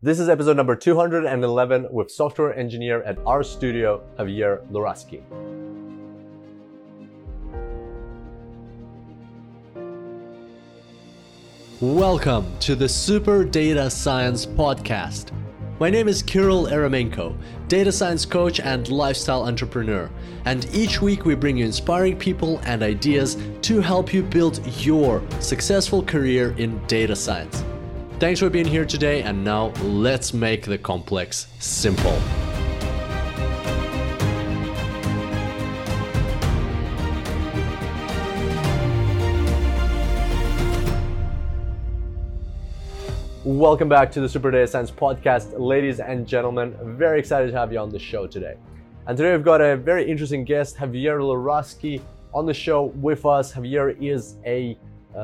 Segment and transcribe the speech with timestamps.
[0.00, 5.24] This is episode number 211 with software engineer at RStudio, Javier Luraschi.
[11.80, 15.32] Welcome to the Super Data Science Podcast.
[15.80, 17.36] My name is Kirill Eremenko,
[17.66, 20.08] data science coach and lifestyle entrepreneur.
[20.44, 25.24] And each week we bring you inspiring people and ideas to help you build your
[25.40, 27.64] successful career in data science.
[28.20, 32.18] Thanks for being here today, and now let's make the complex simple.
[43.44, 46.76] Welcome back to the Super Data Science Podcast, ladies and gentlemen.
[46.98, 48.56] Very excited to have you on the show today.
[49.06, 52.02] And today we've got a very interesting guest, Javier Luraschi,
[52.34, 53.52] on the show with us.
[53.52, 54.76] Javier is a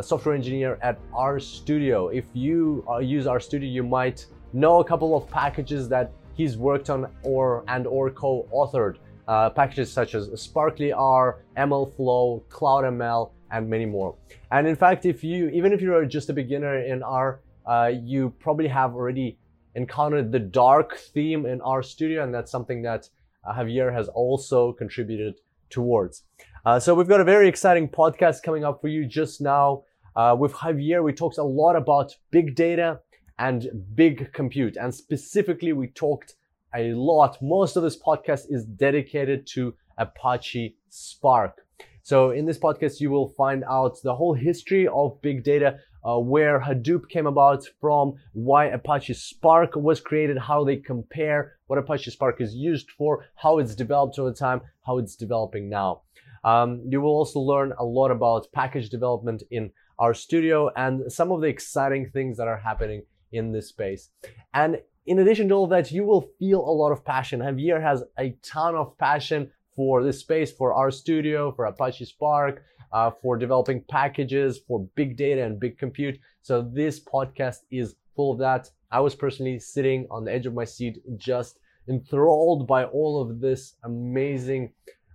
[0.02, 2.14] software engineer at RStudio.
[2.14, 6.90] If you uh, use RStudio, you might know a couple of packages that he's worked
[6.90, 8.96] on or and or co-authored.
[9.26, 14.14] Uh, packages such as sparklyr, MLflow, CloudML, and many more.
[14.50, 18.34] And in fact, if you even if you're just a beginner in R, uh, you
[18.38, 19.38] probably have already
[19.74, 23.08] encountered the dark theme in RStudio, and that's something that
[23.44, 26.24] uh, Javier has also contributed towards.
[26.66, 29.82] Uh, so we've got a very exciting podcast coming up for you just now.
[30.16, 33.00] Uh, with Javier, we talked a lot about big data
[33.38, 34.78] and big compute.
[34.78, 36.36] And specifically, we talked
[36.74, 37.36] a lot.
[37.42, 41.66] Most of this podcast is dedicated to Apache Spark.
[42.02, 46.18] So in this podcast, you will find out the whole history of big data, uh,
[46.18, 52.10] where Hadoop came about from, why Apache Spark was created, how they compare, what Apache
[52.10, 56.00] Spark is used for, how it's developed over time, how it's developing now.
[56.44, 61.40] Um, you will also learn a lot about package development in RStudio and some of
[61.40, 64.10] the exciting things that are happening in this space.
[64.52, 67.40] And in addition to all that, you will feel a lot of passion.
[67.40, 72.62] Javier has a ton of passion for this space, for RStudio, for Apache Spark,
[72.92, 76.18] uh, for developing packages, for big data and big compute.
[76.42, 78.70] So this podcast is full of that.
[78.90, 81.58] I was personally sitting on the edge of my seat, just
[81.88, 84.72] enthralled by all of this amazing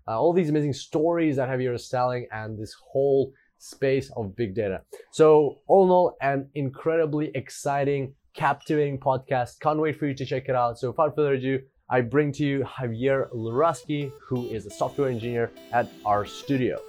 [0.09, 4.56] uh, all these amazing stories that Javier is telling and this whole space of big
[4.56, 4.81] data.
[5.12, 9.59] So all in all, an incredibly exciting, captivating podcast.
[9.59, 10.80] Can't wait for you to check it out.
[10.80, 11.59] So without further ado,
[11.90, 16.80] I bring to you Javier Luraschi, who is a software engineer at RStudio.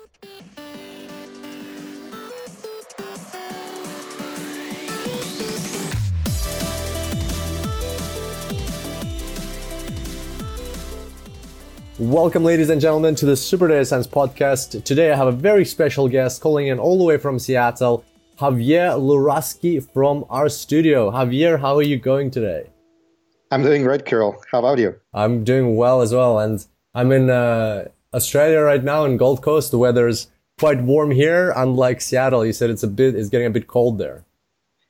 [12.00, 14.84] Welcome, ladies and gentlemen, to the Super Data Science podcast.
[14.84, 18.06] Today I have a very special guest calling in all the way from Seattle,
[18.38, 21.12] Javier Luraschi from RStudio.
[21.12, 22.70] Javier, how are you going today?
[23.50, 24.42] I'm doing great, Kirill.
[24.50, 24.98] How about you?
[25.12, 26.38] I'm doing well as well.
[26.38, 29.70] And I'm in uh, Australia right now in Gold Coast.
[29.70, 30.28] The weather is
[30.58, 32.46] quite warm here, unlike Seattle.
[32.46, 34.24] You said it's a bit, it's getting a bit cold there.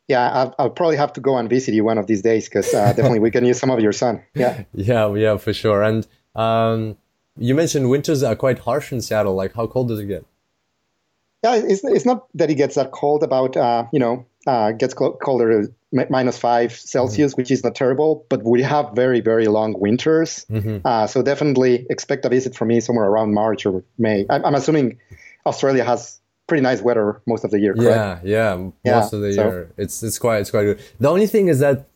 [0.07, 2.73] Yeah, I'll, I'll probably have to go and visit you one of these days because
[2.73, 4.23] uh, definitely we can use some of your sun.
[4.37, 4.63] Yeah.
[4.75, 5.83] yeah, yeah, for sure.
[5.83, 6.97] And um,
[7.37, 9.35] you mentioned winters are quite harsh in Seattle.
[9.35, 10.25] Like, how cold does it get?
[11.43, 13.23] Yeah, it's, it's not that it gets that cold.
[13.23, 17.41] About uh, you know, uh, gets colder minus five Celsius, mm-hmm.
[17.41, 18.27] which is not terrible.
[18.29, 20.45] But we have very very long winters.
[20.51, 20.87] Mm-hmm.
[20.87, 24.27] Uh, so definitely expect a visit from me somewhere around March or May.
[24.29, 24.99] I'm, I'm, assuming
[25.47, 27.75] Australia has pretty nice weather most of the year.
[27.75, 28.25] Correct?
[28.25, 29.49] Yeah, yeah, most yeah, of the so.
[29.49, 29.73] year.
[29.79, 30.81] It's it's quite it's quite good.
[30.99, 31.89] The only thing is that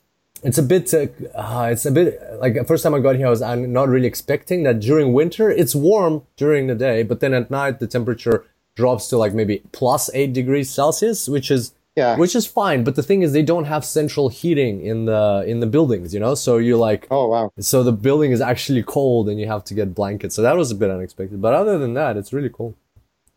[0.45, 3.27] it's a bit uh, uh, it's a bit like the first time i got here
[3.27, 7.21] i was I'm not really expecting that during winter it's warm during the day but
[7.21, 8.45] then at night the temperature
[8.77, 12.17] drops to like maybe plus eight degrees celsius which is yeah.
[12.17, 15.61] which is fine but the thing is they don't have central heating in the in
[15.61, 16.35] the buildings you know?
[16.35, 17.53] So you're like oh wow.
[17.61, 20.35] so the building is actually cold and you have to get blankets.
[20.35, 22.75] So that was a bit unexpected but other than that it's really cool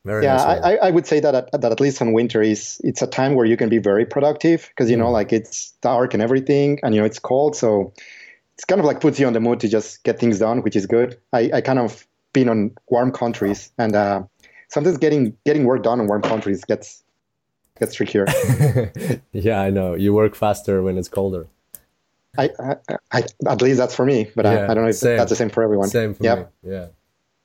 [0.08, 2.82] very yeah, nice I, I would say that at, that at least on winter is
[2.84, 5.02] it's a time where you can be very productive because you mm.
[5.02, 7.94] know like it's dark and everything, and you know it's cold, so
[8.56, 10.76] it's kind of like puts you on the mood to just get things done, which
[10.76, 11.20] is good.
[11.32, 14.24] I, I kind of been on warm countries, and uh,
[14.70, 17.04] sometimes getting getting work done in warm countries gets
[17.80, 18.26] gets trickier.
[19.32, 19.94] yeah, I know.
[19.94, 21.48] You work faster when it's colder.
[22.38, 22.76] I, I,
[23.12, 25.18] I at least that's for me, but yeah, I, I, don't know if same.
[25.18, 25.90] that's the same for everyone.
[25.90, 26.54] Same for yep.
[26.64, 26.72] me.
[26.72, 26.88] Yeah.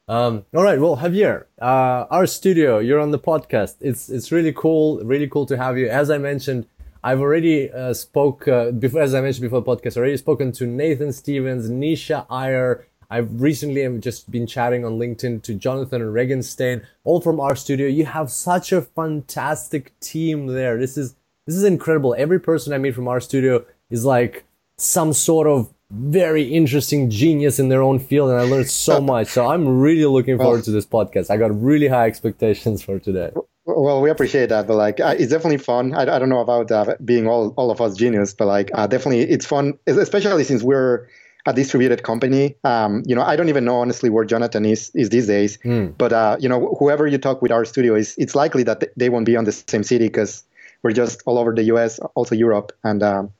[0.09, 3.77] Um, all right, well, Javier, uh, RStudio, you're on the podcast.
[3.81, 5.89] It's it's really cool, really cool to have you.
[5.89, 6.67] As I mentioned,
[7.05, 10.67] I've already uh, spoke uh, before, as I mentioned before the podcast, already spoken to
[10.67, 12.85] Nathan Stephens, Nisha Iyer.
[13.11, 17.93] I've recently just been chatting on LinkedIn to Jonathan Regenstein, all from RStudio.
[17.95, 20.79] You have such a fantastic team there.
[20.79, 21.15] This is
[21.47, 22.15] this is incredible.
[22.19, 24.45] Every person I meet from RStudio is like
[24.79, 29.29] some sort of very interesting genius in their own field and I learned so much.
[29.29, 31.31] So I'm really looking forward well, to this podcast.
[31.31, 33.31] I got really high expectations for today.
[33.65, 35.95] Well, we appreciate that, but like, uh, it's definitely fun.
[35.95, 38.87] I, I don't know about uh, being all, all of us genius, but like, uh,
[38.87, 41.07] definitely it's fun, especially since we're
[41.47, 42.57] a distributed company.
[42.65, 45.59] Um, you know, I don't even know honestly where Jonathan is is these days.
[45.65, 45.97] Mm.
[45.99, 49.27] But uh, you know, whoever you talk with RStudio is it's likely that they won't
[49.27, 50.45] be on the same city because
[50.83, 53.31] we're just all over the U.S., also Europe, and um,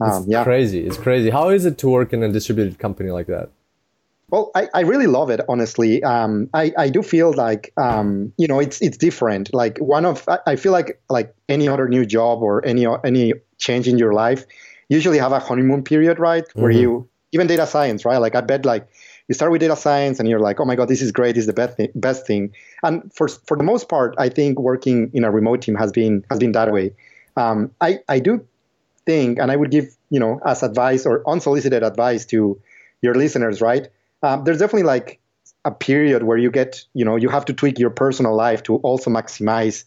[0.00, 0.86] um, yeah, crazy.
[0.86, 1.30] It's crazy.
[1.30, 3.50] How is it to work in a distributed company like that?
[4.30, 6.02] Well, I, I really love it, honestly.
[6.04, 9.54] Um, I, I do feel like, um, you know, it's it's different.
[9.54, 13.32] Like one of, I, I feel like like any other new job or any any
[13.56, 14.44] change in your life,
[14.90, 16.44] usually have a honeymoon period, right?
[16.44, 16.60] Mm-hmm.
[16.60, 18.18] Where you even data science, right?
[18.18, 18.86] Like I bet like
[19.28, 21.42] you start with data science and you're like, oh my god, this is great, this
[21.42, 22.52] is the best thing, best thing.
[22.82, 26.22] And for for the most part, I think working in a remote team has been
[26.30, 26.94] has been that way.
[27.36, 28.44] Um, I I do
[29.08, 32.60] think, and I would give you know as advice or unsolicited advice to
[33.02, 33.88] your listeners, right?
[34.22, 35.20] Um, there's definitely like
[35.64, 38.76] a period where you get you know you have to tweak your personal life to
[38.88, 39.84] also maximize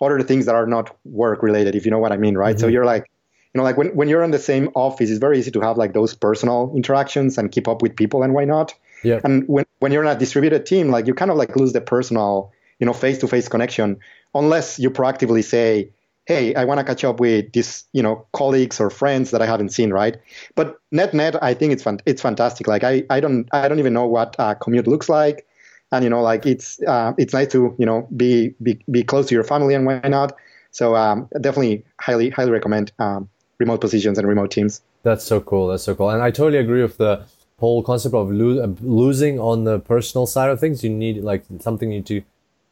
[0.00, 2.56] other things that are not work related, if you know what I mean, right?
[2.56, 2.60] Mm-hmm.
[2.60, 3.10] So you're like
[3.52, 5.76] you know, like when, when you're in the same office, it's very easy to have
[5.76, 8.74] like those personal interactions and keep up with people and why not?
[9.02, 9.20] Yeah.
[9.24, 11.80] And when, when you're in a distributed team, like you kind of like lose the
[11.80, 13.98] personal, you know, face to face connection
[14.34, 15.90] unless you proactively say,
[16.30, 19.46] Hey, I want to catch up with these, you know, colleagues or friends that I
[19.46, 20.16] haven't seen, right?
[20.54, 21.98] But net net, I think it's fun.
[22.06, 22.68] It's fantastic.
[22.68, 25.44] Like I, I don't, I don't even know what commute looks like,
[25.90, 29.26] and you know, like it's, uh, it's nice to, you know, be, be, be close
[29.26, 30.36] to your family and why not.
[30.70, 33.28] So um, definitely, highly, highly recommend um,
[33.58, 34.82] remote positions and remote teams.
[35.02, 35.66] That's so cool.
[35.66, 36.10] That's so cool.
[36.10, 37.24] And I totally agree with the
[37.58, 40.84] whole concept of lo- uh, losing on the personal side of things.
[40.84, 42.22] You need like something you need to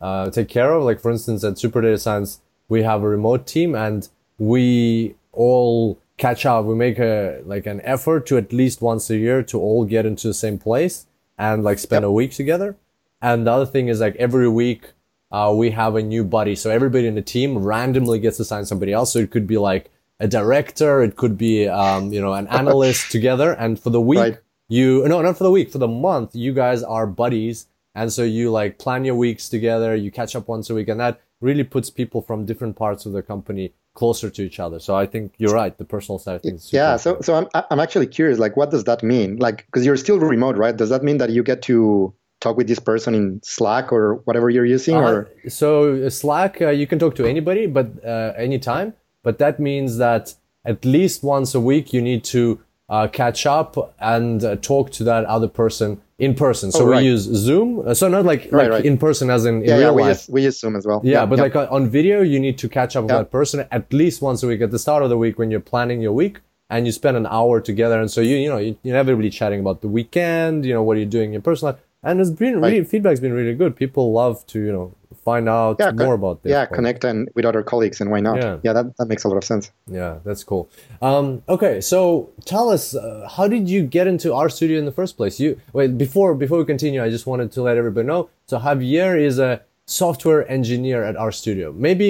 [0.00, 0.84] uh, take care of.
[0.84, 2.38] Like for instance, at Super Data Science,
[2.68, 6.64] we have a remote team and we all catch up.
[6.64, 10.06] We make a like an effort to at least once a year to all get
[10.06, 11.06] into the same place
[11.38, 12.08] and like spend yep.
[12.08, 12.76] a week together.
[13.22, 14.92] And the other thing is like every week
[15.30, 16.54] uh, we have a new buddy.
[16.54, 19.12] So everybody in the team randomly gets assigned somebody else.
[19.12, 23.10] So it could be like a director, it could be, um, you know, an analyst
[23.10, 23.52] together.
[23.52, 24.38] And for the week, right.
[24.68, 27.66] you, no, not for the week, for the month, you guys are buddies.
[27.94, 31.00] And so you like plan your weeks together, you catch up once a week, and
[31.00, 34.78] that really puts people from different parts of the company closer to each other.
[34.78, 35.76] So I think you're right.
[35.76, 36.72] The personal side of things.
[36.72, 36.96] Yeah.
[36.96, 39.36] So, so I'm, I'm actually curious, like, what does that mean?
[39.36, 40.76] Like, because you're still remote, right?
[40.76, 44.50] Does that mean that you get to talk with this person in Slack or whatever
[44.50, 44.96] you're using?
[44.96, 49.60] Uh, or so Slack, uh, you can talk to anybody, but uh, anytime but that
[49.60, 50.34] means that
[50.64, 55.04] at least once a week you need to uh, catch up and uh, talk to
[55.04, 56.72] that other person in person.
[56.72, 57.02] So oh, right.
[57.02, 57.86] we use Zoom.
[57.86, 58.84] Uh, so not like, right, like right.
[58.84, 60.10] in person as in, in yeah, real yeah, we life.
[60.10, 61.00] Use, we use Zoom as well.
[61.04, 63.66] Yeah, yeah but like uh, on video, you need to catch up with that person
[63.70, 66.12] at least once a week at the start of the week when you're planning your
[66.12, 66.40] week
[66.70, 68.00] and you spend an hour together.
[68.00, 70.96] And so you, you know, you, you're inevitably chatting about the weekend, you know, what
[70.96, 71.82] are you doing in personal life.
[72.02, 73.74] And it's been really, feedback's been really good.
[73.76, 74.94] People love to, you know,
[75.30, 76.50] find out yeah, more about this.
[76.50, 78.36] Yeah, connect and with other colleagues, and why not?
[78.36, 79.64] Yeah, yeah that, that makes a lot of sense.
[80.00, 80.62] Yeah, that's cool.
[81.08, 85.16] Um, okay, so tell us, uh, how did you get into RStudio in the first
[85.18, 85.34] place?
[85.44, 87.00] You wait before before we continue.
[87.02, 88.22] I just wanted to let everybody know.
[88.46, 89.52] So Javier is a
[89.86, 91.74] software engineer at RStudio.
[91.74, 92.08] Maybe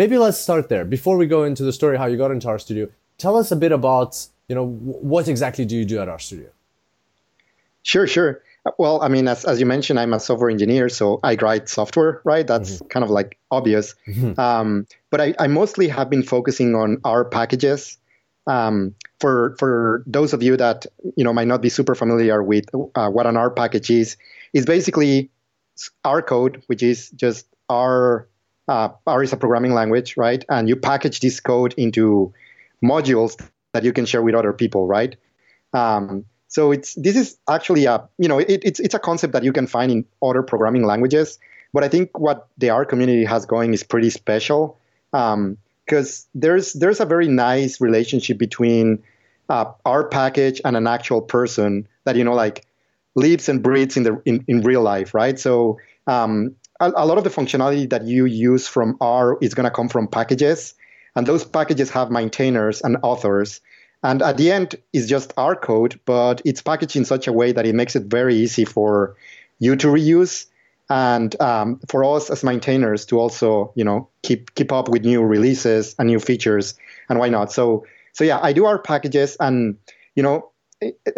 [0.00, 2.86] maybe let's start there before we go into the story how you got into RStudio.
[3.18, 4.10] Tell us a bit about
[4.48, 4.66] you know
[5.12, 6.50] what exactly do you do at RStudio?
[7.82, 8.42] Sure, sure.
[8.78, 12.20] Well, I mean, as, as you mentioned, I'm a software engineer, so I write software,
[12.24, 12.46] right?
[12.46, 12.86] That's mm-hmm.
[12.88, 13.94] kind of like obvious.
[14.06, 14.38] Mm-hmm.
[14.40, 17.98] Um, but I, I, mostly have been focusing on R packages.
[18.48, 22.64] Um, for for those of you that you know might not be super familiar with
[22.94, 24.16] uh, what an R package is,
[24.52, 25.30] is basically
[26.04, 28.28] R code, which is just R.
[28.68, 30.44] Uh, R is a programming language, right?
[30.48, 32.32] And you package this code into
[32.82, 33.40] modules
[33.72, 35.14] that you can share with other people, right?
[35.72, 39.44] Um, so it's this is actually a you know it, it's it's a concept that
[39.44, 41.38] you can find in other programming languages,
[41.72, 44.78] but I think what the R community has going is pretty special
[45.10, 49.02] because um, there's there's a very nice relationship between
[49.48, 52.66] uh, R package and an actual person that you know like
[53.14, 55.38] lives and breathes in the in, in real life, right?
[55.38, 59.64] So um, a, a lot of the functionality that you use from R is going
[59.64, 60.74] to come from packages,
[61.16, 63.60] and those packages have maintainers and authors.
[64.06, 67.50] And at the end, it's just R code, but it's packaged in such a way
[67.50, 69.16] that it makes it very easy for
[69.58, 70.46] you to reuse
[70.88, 75.22] and um, for us as maintainers to also, you know, keep keep up with new
[75.22, 76.74] releases and new features.
[77.08, 77.50] And why not?
[77.50, 79.76] So so yeah, I do R packages, and
[80.14, 80.52] you know,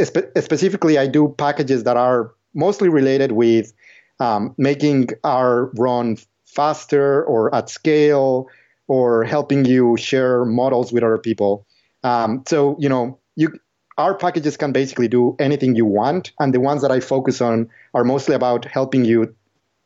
[0.02, 3.70] spe- specifically, I do packages that are mostly related with
[4.18, 6.16] um, making R run
[6.46, 8.48] faster or at scale
[8.86, 11.66] or helping you share models with other people.
[12.04, 13.58] Um, so you know, you
[13.96, 17.68] R packages can basically do anything you want, and the ones that I focus on
[17.94, 19.34] are mostly about helping you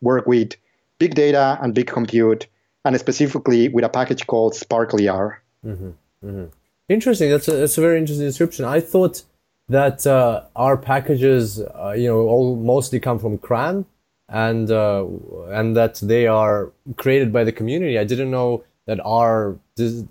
[0.01, 0.55] work with
[0.99, 2.47] big data and big compute,
[2.85, 5.37] and specifically with a package called sparklyr.
[5.65, 5.91] Mm-hmm.
[6.25, 6.45] Mm-hmm.
[6.89, 7.31] Interesting.
[7.31, 8.65] That's a, that's a very interesting description.
[8.65, 9.23] I thought
[9.69, 13.87] that uh, R packages, uh, you know, all mostly come from CRAN,
[14.29, 15.07] and uh,
[15.49, 17.99] and that they are created by the community.
[17.99, 20.05] I didn't know that our this,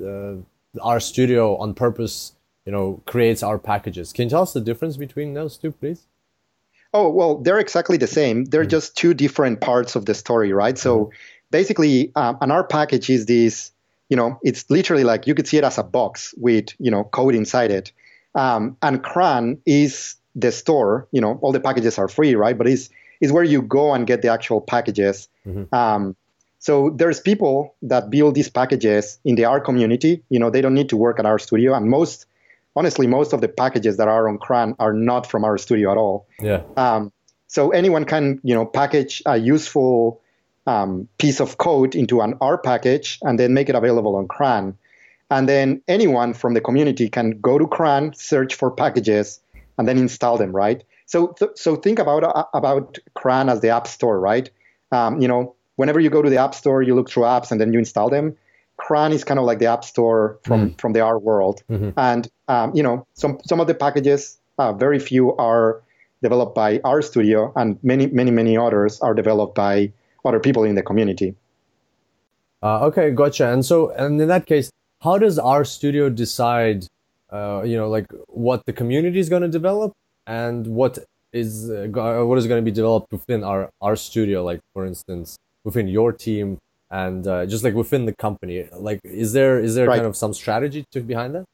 [0.79, 2.33] uh, studio on purpose,
[2.65, 4.13] you know, creates R packages.
[4.13, 6.07] Can you tell us the difference between those two, please?
[6.93, 8.45] Oh well, they're exactly the same.
[8.45, 8.69] They're mm-hmm.
[8.69, 10.77] just two different parts of the story, right?
[10.77, 11.15] So mm-hmm.
[11.49, 13.71] basically, um, an R package is this.
[14.09, 17.05] You know, it's literally like you could see it as a box with you know
[17.05, 17.93] code inside it,
[18.35, 21.07] um, and CRAN is the store.
[21.11, 22.57] You know, all the packages are free, right?
[22.57, 22.89] But it's
[23.21, 25.29] is where you go and get the actual packages.
[25.45, 25.73] Mm-hmm.
[25.73, 26.15] Um,
[26.61, 30.23] so there's people that build these packages in the R community.
[30.29, 32.27] You know, they don't need to work at RStudio, and most,
[32.75, 36.27] honestly, most of the packages that are on CRAN are not from RStudio at all.
[36.39, 36.61] Yeah.
[36.77, 37.11] Um,
[37.47, 40.21] so anyone can, you know, package a useful
[40.67, 44.77] um, piece of code into an R package and then make it available on CRAN.
[45.31, 49.39] And then anyone from the community can go to CRAN, search for packages,
[49.79, 50.83] and then install them, right?
[51.07, 54.47] So, th- so think about uh, about CRAN as the app store, right?
[54.91, 57.59] Um, you know, whenever you go to the app store, you look through apps and
[57.59, 58.37] then you install them.
[58.77, 60.81] CRAN is kind of like the app store from mm.
[60.81, 61.89] from the R world, mm-hmm.
[61.97, 65.81] and um, you know, some some of the packages, uh, very few are
[66.21, 69.91] developed by RStudio, and many many many others are developed by
[70.23, 71.35] other people in the community.
[72.63, 73.51] Uh, okay, gotcha.
[73.51, 74.71] And so, and in that case,
[75.01, 76.85] how does RStudio decide,
[77.31, 79.93] uh, you know, like what the community is going to develop
[80.27, 80.99] and what
[81.33, 81.87] is uh,
[82.29, 83.41] what is going to be developed within
[83.91, 86.57] RStudio, like for instance within your team
[86.89, 88.67] and uh, just like within the company.
[88.73, 89.97] Like is there is there right.
[89.97, 91.45] kind of some strategy to behind that?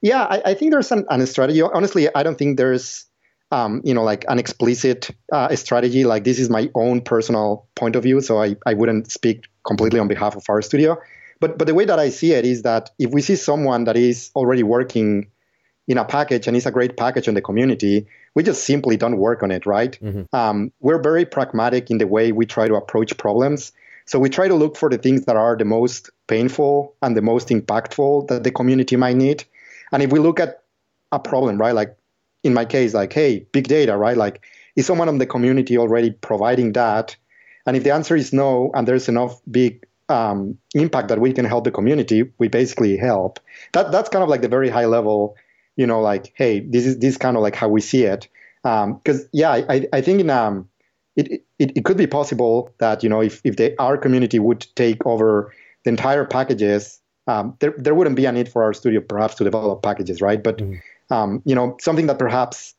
[0.00, 1.62] Yeah i, I think there's an, an strategy.
[1.62, 3.04] Honestly i don't think there's
[3.50, 6.04] um, you know like an explicit uh, strategy.
[6.04, 9.98] Like this is my own personal point of view so I, I wouldn't speak completely
[10.00, 10.98] on behalf of RStudio
[11.40, 13.96] but but the way that i see it is that if we see someone that
[13.96, 15.30] is already working
[15.88, 18.06] in a package and it's a great package in the community,
[18.38, 19.98] we just simply don't work on it, right?
[20.00, 20.22] Mm-hmm.
[20.32, 23.72] Um, we're very pragmatic in the way we try to approach problems.
[24.06, 27.20] So we try to look for the things that are the most painful and the
[27.20, 29.42] most impactful that the community might need.
[29.90, 30.62] And if we look at
[31.10, 31.96] a problem, right, like
[32.44, 34.16] in my case, like, hey, big data, right?
[34.16, 34.44] Like,
[34.76, 37.16] is someone in the community already providing that?
[37.66, 41.44] And if the answer is no, and there's enough big um, impact that we can
[41.44, 43.40] help the community, we basically help.
[43.72, 45.34] That that's kind of like the very high level
[45.78, 48.28] you know, like, hey, this is this kind of like how we see it.
[48.62, 50.68] Because um, yeah, I, I think in um,
[51.16, 54.66] it, it it could be possible that you know if if the R community would
[54.74, 55.54] take over
[55.84, 59.82] the entire packages, um, there there wouldn't be a need for RStudio perhaps to develop
[59.82, 60.42] packages, right?
[60.42, 60.80] But mm.
[61.10, 62.74] um, you know, something that perhaps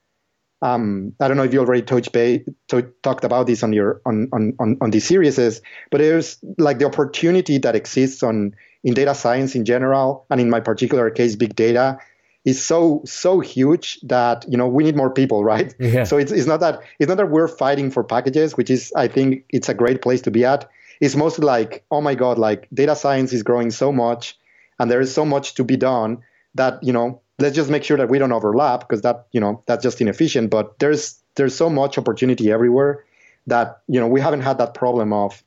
[0.62, 4.02] um, I don't know if you already touched bay, to, talked about this on your
[4.06, 8.94] on on on, on these series, but there's like the opportunity that exists on in
[8.94, 11.98] data science in general, and in my particular case, big data,
[12.46, 15.76] is so so huge that you know we need more people right?
[15.80, 16.04] Yeah.
[16.04, 19.08] so it's, it's not that it's not that we're fighting for packages which is i
[19.08, 20.70] think it's a great place to be at.
[21.02, 24.38] It's mostly like oh my god like data science is growing so much
[24.80, 26.24] and there is so much to be done
[26.56, 29.64] that you know let's just make sure that we don't overlap because that you know
[29.66, 30.50] that's just inefficient.
[30.50, 33.06] But there's there's so much opportunity everywhere
[33.48, 35.44] that you know we haven't had that problem of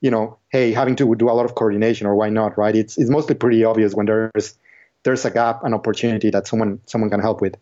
[0.00, 2.74] you know hey having to do a lot of coordination or why not right?
[2.74, 4.58] It's it's mostly pretty obvious when there's
[5.04, 7.56] there's a gap, an opportunity that someone someone can help with.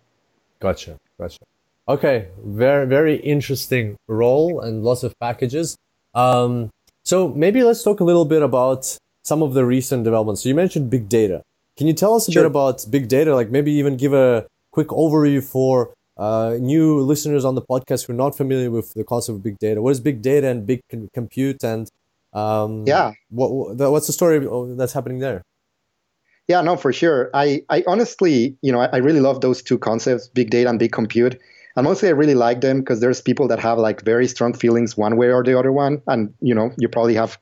[0.61, 1.41] Gotcha, gotcha.
[1.89, 5.77] Okay, very very interesting role and lots of packages.
[6.15, 6.71] Um,
[7.05, 10.43] so maybe let's talk a little bit about some of the recent developments.
[10.43, 11.43] So you mentioned big data.
[11.77, 12.43] Can you tell us a sure.
[12.43, 13.35] bit about big data?
[13.35, 18.13] Like maybe even give a quick overview for uh, new listeners on the podcast who
[18.13, 19.81] are not familiar with the concept of big data.
[19.81, 20.81] What is big data and big
[21.13, 21.65] compute?
[21.65, 21.89] And
[22.33, 24.47] um, yeah, what, what's the story
[24.77, 25.43] that's happening there?
[26.49, 27.31] Yeah, no, for sure.
[27.33, 30.79] I, I honestly, you know, I, I really love those two concepts, big data and
[30.79, 31.41] big compute.
[31.77, 34.97] And mostly I really like them because there's people that have like very strong feelings
[34.97, 36.03] one way or the other one.
[36.07, 37.39] And, you know, you probably have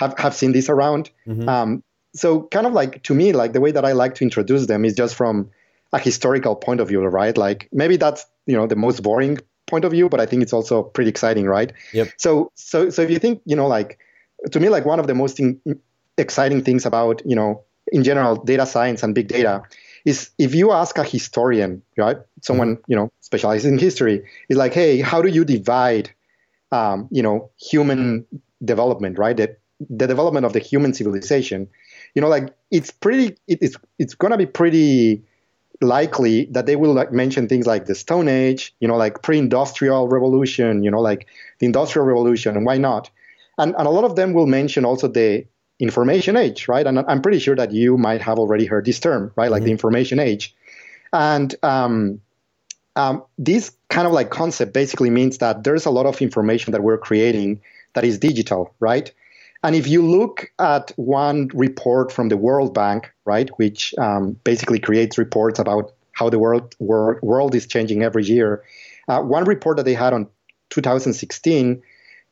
[0.00, 1.10] have, have seen this around.
[1.26, 1.48] Mm-hmm.
[1.48, 4.66] Um, so kind of like to me, like the way that I like to introduce
[4.66, 5.50] them is just from
[5.92, 7.36] a historical point of view, right?
[7.36, 10.52] Like maybe that's, you know, the most boring point of view, but I think it's
[10.52, 11.72] also pretty exciting, right?
[11.92, 12.08] Yep.
[12.16, 13.98] So so so if you think, you know, like
[14.50, 15.60] to me, like one of the most in,
[16.18, 19.62] exciting things about, you know, in general data science and big data
[20.04, 22.90] is if you ask a historian, right, someone mm-hmm.
[22.90, 26.10] you know specialized in history, is like, hey, how do you divide,
[26.72, 28.26] um, you know, human
[28.64, 29.36] development, right?
[29.36, 29.56] The,
[29.88, 31.68] the development of the human civilization,
[32.14, 35.22] you know, like it's pretty, it, it's it's gonna be pretty
[35.80, 40.08] likely that they will like mention things like the Stone Age, you know, like pre-industrial
[40.08, 41.26] revolution, you know, like
[41.58, 43.10] the Industrial Revolution, and why not?
[43.58, 45.46] And, and a lot of them will mention also the
[45.80, 46.86] information age, right?
[46.86, 49.50] And I'm pretty sure that you might have already heard this term, right?
[49.50, 49.66] Like mm-hmm.
[49.66, 50.54] the information age.
[51.12, 52.20] And um,
[52.96, 56.82] um, this kind of like concept basically means that there's a lot of information that
[56.82, 57.60] we're creating
[57.94, 59.10] that is digital, right?
[59.62, 64.78] And if you look at one report from the World Bank, right, which um, basically
[64.78, 68.62] creates reports about how the world world, world is changing every year,
[69.08, 70.28] uh, one report that they had on
[70.70, 71.82] 2016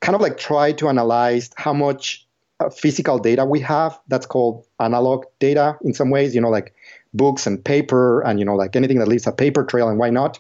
[0.01, 2.27] kind of like tried to analyze how much
[2.71, 3.99] physical data we have.
[4.09, 6.75] That's called analog data in some ways, you know, like
[7.15, 10.11] books and paper and you know like anything that leaves a paper trail and why
[10.11, 10.39] not,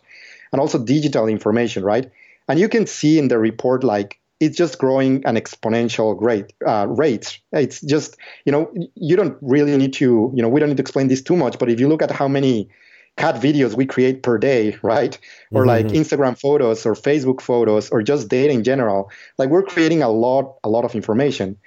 [0.52, 2.10] and also digital information, right?
[2.48, 6.52] And you can see in the report like it's just growing an exponential rate.
[6.64, 7.40] Uh, rate.
[7.52, 10.82] It's just you know you don't really need to you know we don't need to
[10.82, 11.58] explain this too much.
[11.58, 12.68] But if you look at how many
[13.16, 15.18] cat videos we create per day, right?
[15.52, 15.68] Or mm-hmm.
[15.68, 20.08] like Instagram photos or Facebook photos or just data in general, like we're creating a
[20.08, 21.58] lot a lot of information.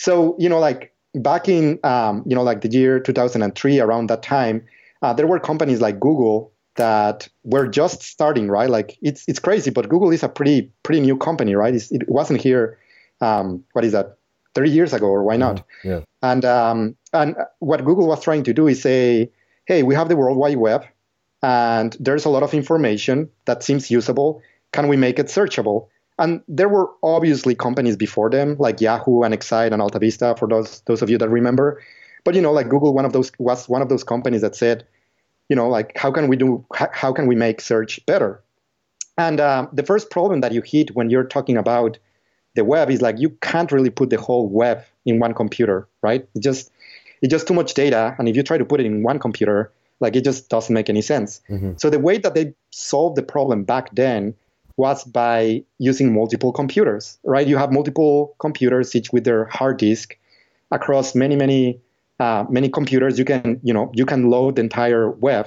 [0.00, 4.22] So you know like back in um, you know like the year 2003 around that
[4.22, 4.64] time,
[5.02, 8.70] uh, there were companies like Google that were just starting, right?
[8.70, 11.74] Like it's it's crazy, but Google is a pretty pretty new company, right?
[11.74, 12.78] It's, it wasn't here.
[13.20, 14.16] Um, what is that?
[14.56, 15.56] 30 years ago, or why not?
[15.58, 15.88] Mm-hmm.
[15.88, 16.00] Yeah.
[16.22, 19.30] And um, and what Google was trying to do is say,
[19.66, 20.84] hey, we have the World Wide Web,
[21.42, 24.42] and there's a lot of information that seems usable.
[24.72, 25.86] Can we make it searchable?
[26.20, 30.82] And there were obviously companies before them, like Yahoo and Excite and AltaVista, for those
[30.82, 31.82] those of you that remember.
[32.24, 34.86] But you know, like Google, one of those was one of those companies that said,
[35.48, 38.42] you know, like how can we do, how can we make search better?
[39.16, 41.98] And uh, the first problem that you hit when you're talking about
[42.54, 46.28] the web is like you can't really put the whole web in one computer, right?
[46.34, 46.70] It just
[47.22, 49.72] it's just too much data, and if you try to put it in one computer,
[50.00, 51.40] like it just doesn't make any sense.
[51.48, 51.72] Mm-hmm.
[51.78, 54.34] So the way that they solved the problem back then
[54.84, 57.46] was by using multiple computers, right?
[57.46, 60.16] You have multiple computers, each with their hard disk,
[60.70, 61.62] across many many
[62.18, 63.18] uh, many computers.
[63.18, 65.46] You can you know you can load the entire web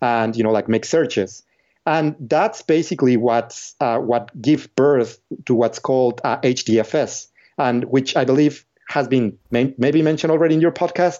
[0.00, 1.42] and you know like make searches.
[1.86, 7.26] And that's basically what's uh, what gives birth to what's called uh, hdfs
[7.60, 11.18] and which i believe has been may- maybe mentioned already in your podcast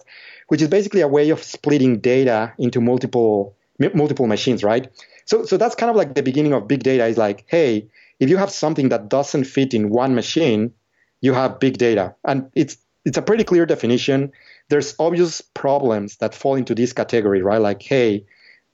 [0.49, 3.55] which is basically a way of splitting data into multiple
[3.95, 4.89] multiple machines right
[5.31, 7.89] so so that's kind of like the beginning of big data is like hey
[8.19, 10.73] if you have something that doesn't fit in one machine
[11.21, 14.31] you have big data and it's it's a pretty clear definition
[14.71, 17.61] there's obvious problems that fall into this category, right?
[17.61, 18.25] Like, hey,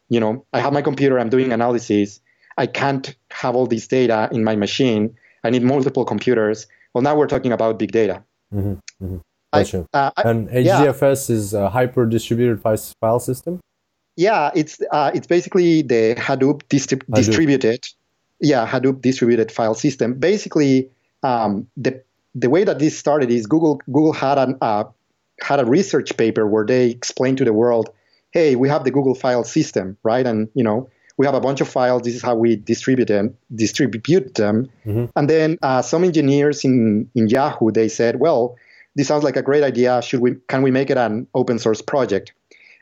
[0.09, 2.21] you know, I have my computer, I'm doing analysis.
[2.59, 5.17] I can't have all this data in my machine.
[5.43, 6.67] I need multiple computers.
[6.95, 8.23] Well, now we're talking about big data.
[8.55, 9.17] Mm-hmm, mm-hmm.
[9.53, 9.87] Gotcha.
[9.93, 11.37] I, uh, I, and HDFS yeah.
[11.37, 13.61] is a hyper distributed file system?
[14.17, 17.85] Yeah, it's uh, it's basically the Hadoop, distri- Hadoop, distributed,
[18.41, 20.15] yeah, Hadoop distributed file system.
[20.15, 20.91] Basically,
[21.23, 22.03] um, the
[22.35, 24.85] the way that this started is Google Google had an, uh,
[25.43, 27.91] had a research paper where they explained to the world,
[28.31, 30.27] hey, we have the Google file system, right?
[30.27, 32.03] And you know, we have a bunch of files.
[32.03, 33.37] This is how we distribute them.
[33.55, 34.71] Distribute them.
[34.87, 35.07] Mm-hmm.
[35.15, 38.57] And then uh, some engineers in in Yahoo they said, well,
[38.95, 40.01] this sounds like a great idea.
[40.01, 40.37] Should we?
[40.49, 42.33] Can we make it an open source project?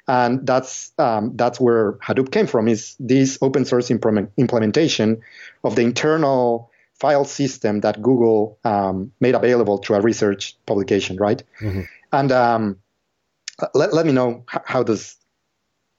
[0.07, 2.69] And that's um, that's where Hadoop came from.
[2.69, 5.23] Is this open source implement, implementation
[5.63, 11.43] of the internal file system that Google um, made available through a research publication, right?
[11.61, 11.83] Mm-hmm.
[12.13, 12.77] And um,
[13.75, 15.17] let, let me know how, how does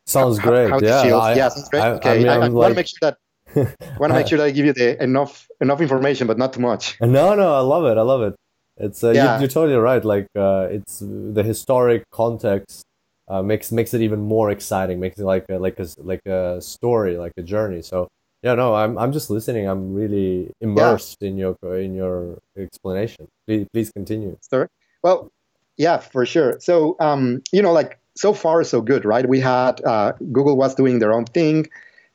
[0.05, 0.69] sounds how, great.
[0.69, 1.81] How, yeah, I, yeah, sounds great.
[1.81, 2.51] I, okay, I, mean, I like...
[2.51, 3.17] want to make sure that
[3.55, 6.53] I want to make sure that I give you the enough enough information, but not
[6.53, 6.97] too much.
[7.01, 7.97] No, no, I love it.
[7.97, 8.35] I love it.
[8.77, 9.39] It's uh, yeah.
[9.39, 10.03] you, are totally right.
[10.03, 12.83] Like uh, it's the historic context
[13.27, 14.99] uh, makes makes it even more exciting.
[14.99, 17.81] Makes it like a, like a like a story, like a journey.
[17.81, 18.09] So
[18.43, 19.67] yeah, no, I'm I'm just listening.
[19.67, 21.29] I'm really immersed yeah.
[21.29, 23.27] in your in your explanation.
[23.47, 24.37] Please please continue.
[24.41, 24.67] Sorry.
[25.01, 25.31] Well,
[25.77, 26.59] yeah, for sure.
[26.59, 29.27] So, um, you know, like so far so good, right?
[29.27, 31.67] We had uh, Google was doing their own thing,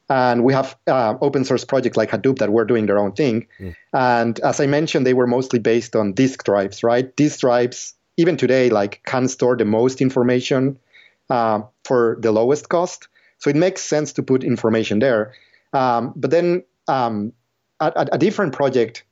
[0.09, 3.46] and we have uh, open source projects like Hadoop that were doing their own thing.
[3.59, 3.77] Mm.
[3.92, 7.14] And as I mentioned, they were mostly based on disk drives, right?
[7.16, 10.79] Disk drives, even today, like can store the most information
[11.31, 13.09] uh, for the lowest cost.
[13.38, 15.33] So it makes sense to put information there.
[15.73, 17.33] Um, but then um,
[17.79, 19.05] a, a, different project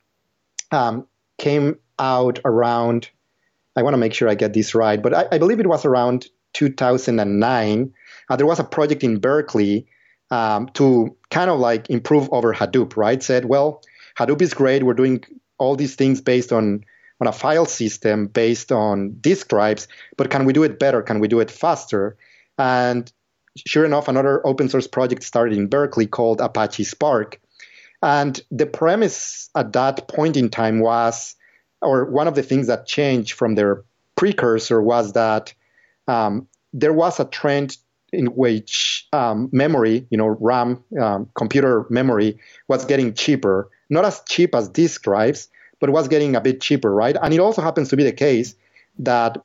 [0.73, 1.07] um,
[1.39, 3.09] came out around
[3.77, 5.85] I want to make sure I get this right, but I, I believe it was
[5.85, 7.95] around 2009.
[8.29, 9.87] Uh, there was a project in Berkeley
[10.33, 13.23] um, to kind of like improve over Hadoop, right?
[13.23, 13.83] Said, well,
[14.19, 14.83] Hadoop is great.
[14.83, 15.23] We're doing
[15.59, 16.85] all these things based on
[17.21, 21.03] on a file system based on disk drives, but can we do it better?
[21.03, 22.17] Can we do it faster?
[22.59, 23.11] And
[23.67, 27.41] sure enough, another open source project started in Berkeley called Apache Spark.
[28.03, 31.35] And the premise at that point in time was,
[31.83, 33.85] or one of the things that changed from their
[34.17, 35.53] precursor was that
[36.07, 37.77] um, there was a trend
[38.13, 43.69] in which um, memory, you know, RAM, um, computer memory, was getting cheaper.
[43.91, 45.49] Not as cheap as disk drives,
[45.81, 47.17] but it was getting a bit cheaper, right?
[47.21, 48.55] And it also happens to be the case
[49.01, 49.39] that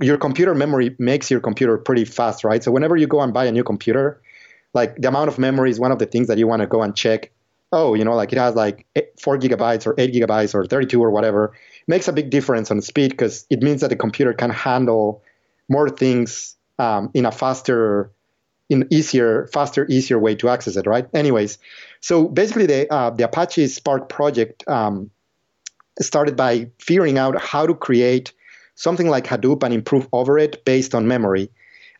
[0.00, 2.62] your computer memory makes your computer pretty fast, right?
[2.62, 4.20] So whenever you go and buy a new computer,
[4.72, 6.82] like the amount of memory is one of the things that you want to go
[6.82, 7.30] and check.
[7.72, 8.86] Oh, you know, like it has like
[9.20, 11.54] four gigabytes or eight gigabytes or 32 or whatever.
[11.82, 15.22] It makes a big difference on speed because it means that the computer can handle
[15.68, 18.10] more things um, in a faster,
[18.68, 21.08] in easier, faster, easier way to access it, right?
[21.14, 21.58] Anyways,
[22.00, 25.10] so basically the uh, the Apache Spark project um,
[26.00, 28.32] started by figuring out how to create
[28.74, 31.50] something like Hadoop and improve over it based on memory.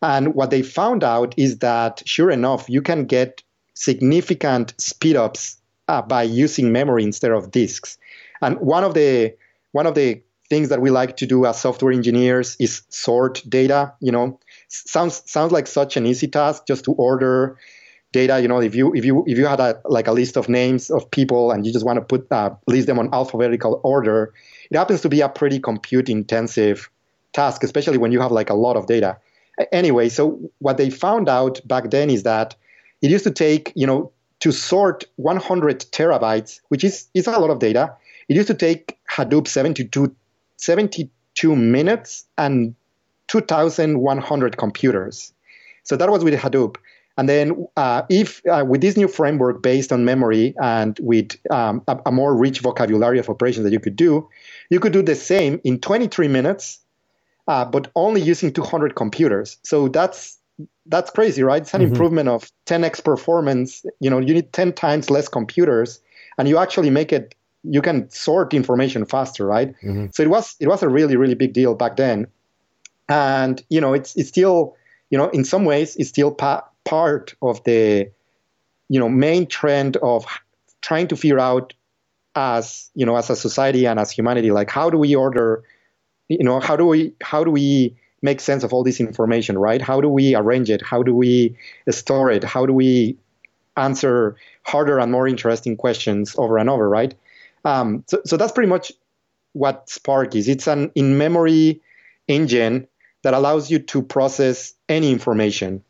[0.03, 3.43] And what they found out is that, sure enough, you can get
[3.75, 5.57] significant speedups
[5.89, 7.99] uh, by using memory instead of disks.
[8.41, 9.35] And one of the
[9.73, 13.93] one of the things that we like to do as software engineers is sort data.
[14.01, 17.59] You know, sounds sounds like such an easy task just to order
[18.13, 18.41] data.
[18.41, 20.91] You know, if you if you if you had a like a list of names
[20.91, 24.33] of people and you just want to put uh, list them on alphabetical order,
[24.71, 26.91] it happens to be a pretty compute intensive
[27.33, 29.17] task, especially when you have like a lot of data.
[29.73, 32.55] Anyway, so what they found out back then is that
[33.03, 37.51] it used to take, you know, to sort 100 terabytes, which is, is a lot
[37.51, 37.95] of data,
[38.29, 40.15] it used to take Hadoop 72,
[40.57, 42.75] 72 minutes and
[43.29, 45.33] 2,100 computers.
[45.85, 46.77] So that was with Hadoop.
[47.21, 51.83] And then, uh, if uh, with this new framework based on memory and with um,
[51.87, 54.27] a, a, more rich vocabulary of operations that you could do,
[54.71, 56.79] you could do the same in 23 minutes,
[57.47, 59.59] uh, but only using 200 computers.
[59.65, 60.39] So that's
[60.87, 61.61] that's crazy, right?
[61.61, 61.93] It's an mm-hmm.
[61.93, 63.85] improvement of 10x performance.
[64.01, 66.01] You know, you need 10 times less computers,
[66.39, 67.35] and you actually make it.
[67.65, 69.75] You can sort information faster, right?
[69.83, 70.07] Mm-hmm.
[70.15, 72.29] So it was it was a really really big deal back then,
[73.11, 74.75] and you know it's it's still
[75.11, 78.11] you know in some ways it's still pa- part of the
[78.89, 80.25] you know main trend of
[80.81, 81.75] trying to figure out
[82.35, 85.63] as you know as a society and as humanity like how do we order
[86.29, 89.81] you know how do we how do we make sense of all this information right?
[89.81, 90.83] How do we arrange it?
[90.83, 91.57] How do we
[91.89, 92.45] store it?
[92.45, 93.17] How do we
[93.77, 97.15] answer harder and more interesting questions over and over right?
[97.65, 98.93] Um, so, so that's pretty much
[99.53, 100.49] what spark is.
[100.49, 101.81] It's an in-memory
[102.29, 102.87] engine
[103.23, 105.83] that allows you to process any information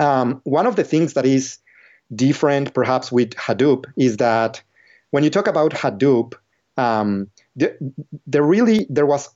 [0.00, 1.58] um, one of the things that is
[2.12, 4.62] different perhaps with hadoop is that
[5.10, 6.34] when you talk about Hadoop,
[6.76, 9.28] um, there, really there was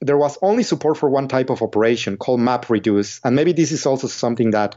[0.00, 3.86] there was only support for one type of operation called MapReduce, and maybe this is
[3.86, 4.76] also something that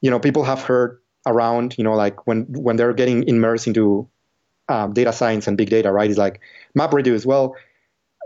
[0.00, 1.76] you know people have heard around.
[1.78, 4.08] You know, like when when they're getting immersed into
[4.68, 6.08] um, data science and big data, right?
[6.08, 6.40] It's like
[6.76, 7.26] MapReduce.
[7.26, 7.54] Well,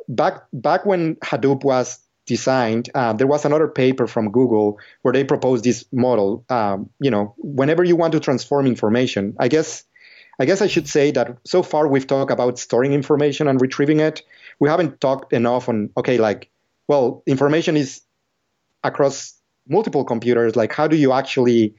[0.09, 5.25] back back when Hadoop was designed, uh, there was another paper from Google where they
[5.25, 6.45] proposed this model.
[6.49, 9.85] Um, you know, whenever you want to transform information, I guess
[10.41, 14.01] I guess I should say that so far we've talked about storing information and retrieving
[14.01, 14.23] it.
[14.59, 16.49] We haven't talked enough on, okay, like,
[16.89, 18.01] well, information is
[18.83, 19.35] across
[19.69, 20.57] multiple computers.
[20.57, 21.75] Like, how do you actually,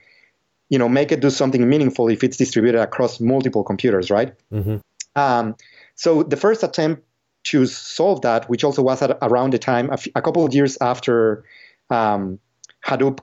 [0.70, 4.36] you know, make it do something meaningful if it's distributed across multiple computers, right?
[4.54, 4.78] Mm-hmm.
[5.16, 5.56] Um,
[5.96, 7.04] so the first attempt
[7.44, 10.54] to solve that, which also was at around the time, a, f- a couple of
[10.54, 11.44] years after
[11.90, 12.40] um,
[12.86, 13.20] Hadoop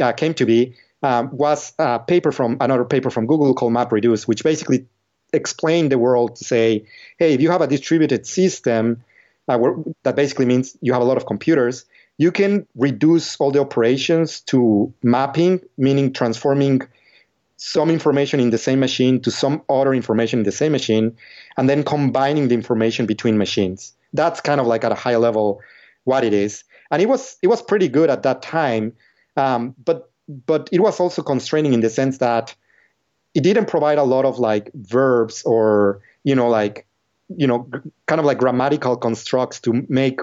[0.00, 4.28] uh, came to be, um, was a paper from another paper from Google called MapReduce,
[4.28, 4.86] which basically
[5.32, 6.86] explained the world to say,
[7.18, 9.02] hey, if you have a distributed system,
[9.48, 11.86] uh, where, that basically means you have a lot of computers,
[12.18, 16.82] you can reduce all the operations to mapping, meaning transforming
[17.62, 21.16] some information in the same machine to some other information in the same machine,
[21.56, 23.94] and then combining the information between machines.
[24.12, 25.60] That's kind of like at a high level
[26.02, 26.64] what it is.
[26.90, 28.92] And it was it was pretty good at that time.
[29.36, 30.10] Um, but
[30.46, 32.54] but it was also constraining in the sense that
[33.34, 36.86] it didn't provide a lot of like verbs or you know like
[37.36, 37.68] you know
[38.06, 40.20] kind of like grammatical constructs to make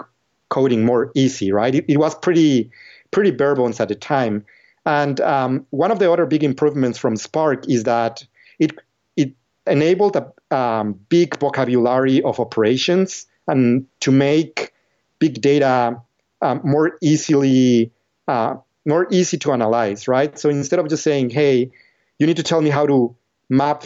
[0.49, 2.69] coding more easy right it, it was pretty
[3.11, 4.45] pretty bare bones at the time
[4.89, 8.25] and um, one of the other big improvements from spark is that
[8.57, 8.71] it
[9.15, 9.33] it
[9.67, 14.73] enabled a um, big vocabulary of operations and to make
[15.19, 16.01] big data
[16.41, 17.91] um, more easily
[18.27, 20.39] uh, more easy to analyze, right?
[20.39, 21.71] So instead of just saying, hey,
[22.17, 23.15] you need to tell me how to
[23.47, 23.83] map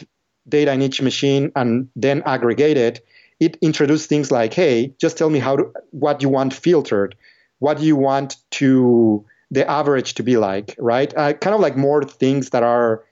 [0.48, 3.06] data in each machine and then aggregate it,
[3.42, 7.16] it introduced things like, hey, just tell me how to, what you want filtered,
[7.60, 11.16] what you want to the average to be like, right?
[11.16, 13.04] Uh, kind of like more things that are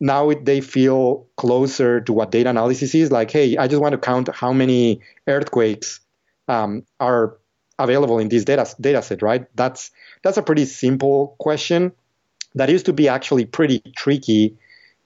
[0.00, 3.12] now they feel closer to what data analysis is.
[3.12, 6.00] Like, hey, I just want to count how many earthquakes
[6.48, 7.36] um, are
[7.78, 9.46] available in this data data set, right?
[9.54, 9.90] That's
[10.22, 11.92] that's a pretty simple question
[12.54, 14.56] that used to be actually pretty tricky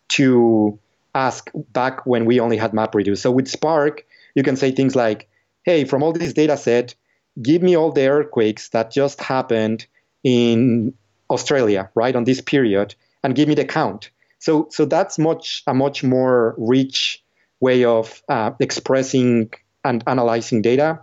[0.08, 0.78] to
[1.14, 3.18] ask back when we only had MapReduce.
[3.18, 4.04] So with Spark,
[4.36, 5.28] you can say things like,
[5.64, 6.94] hey, from all this data set,
[7.42, 9.86] give me all the earthquakes that just happened
[10.26, 10.92] in
[11.30, 14.10] Australia, right, on this period, and give me the count.
[14.40, 17.22] So, so that's much a much more rich
[17.60, 19.52] way of uh, expressing
[19.84, 21.00] and analyzing data.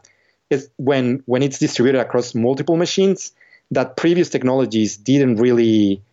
[0.50, 3.32] Is when when it's distributed across multiple machines
[3.72, 6.04] that previous technologies didn't really,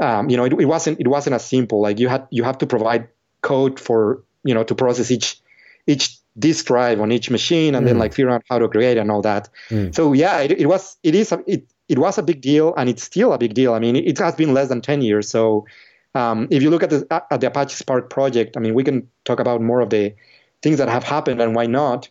[0.00, 1.82] um, you know, it, it wasn't it wasn't as simple.
[1.82, 3.08] Like you had you have to provide
[3.42, 5.38] code for you know to process each
[5.86, 7.88] each disk drive on each machine and mm.
[7.90, 9.50] then like figure out how to create and all that.
[9.68, 9.94] Mm.
[9.94, 13.02] So yeah, it, it was it is it it was a big deal and it's
[13.02, 13.74] still a big deal.
[13.74, 15.28] I mean, it, has been less than ten years.
[15.28, 15.66] So
[16.14, 19.08] um, if you look at the at the Apache Spark project, I mean, we can
[19.24, 20.14] talk about more of the
[20.62, 22.08] things that have happened and why not.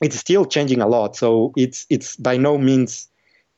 [0.00, 1.16] It's still changing a lot.
[1.16, 3.08] So it's it's by no means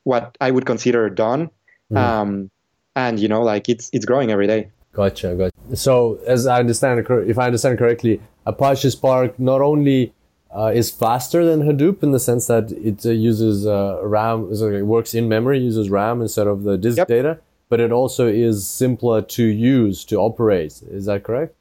[0.04, 1.50] what I would consider done.
[1.92, 1.96] Mm.
[1.96, 2.50] Um,
[2.96, 4.70] and you know, like it's it's growing every day.
[4.94, 5.76] Gotcha, gotcha.
[5.76, 10.13] So, as I understand, if I understand correctly, Apache Spark not only
[10.56, 14.68] uh, is faster than Hadoop in the sense that it uh, uses uh, RAM, so
[14.68, 17.08] it works in memory, uses RAM instead of the disk yep.
[17.08, 17.38] data,
[17.68, 20.82] but it also is simpler to use to operate.
[20.90, 21.54] Is that correct?